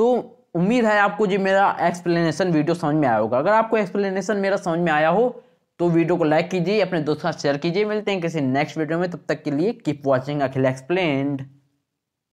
तो 0.00 0.12
उम्मीद 0.56 0.84
है 0.84 0.96
आपको 0.98 1.26
जी 1.26 1.38
मेरा 1.38 1.64
एक्सप्लेनेशन 1.82 2.52
वीडियो 2.52 2.74
समझ 2.74 2.94
में 2.94 3.06
आया 3.08 3.16
होगा। 3.16 3.38
अगर 3.38 3.52
आपको 3.52 3.76
एक्सप्लेनेशन 3.76 4.36
मेरा 4.38 4.56
समझ 4.58 4.78
में 4.78 4.90
आया 4.92 5.08
हो 5.08 5.28
तो 5.80 5.88
वीडियो 5.88 6.16
को 6.16 6.24
लाइक 6.24 6.48
कीजिए, 6.50 6.80
अपने 6.80 7.00
दोस्तों 7.00 7.30
साथ 7.30 7.40
शेयर 7.40 7.56
कीजिए। 7.56 7.84
मिलते 7.84 8.10
हैं 8.10 8.20
किसी 8.20 8.40
नेक्स्ट 8.40 8.78
वीडियो 8.78 8.98
में। 8.98 9.10
तब 9.10 9.20
तक 9.28 9.42
के 9.42 9.50
लिए 9.50 9.72
कीप 9.74 10.02
वॉचिंग 10.06 10.40
अखिल 10.42 10.66
एक्सप्लेन्ड 10.66 11.42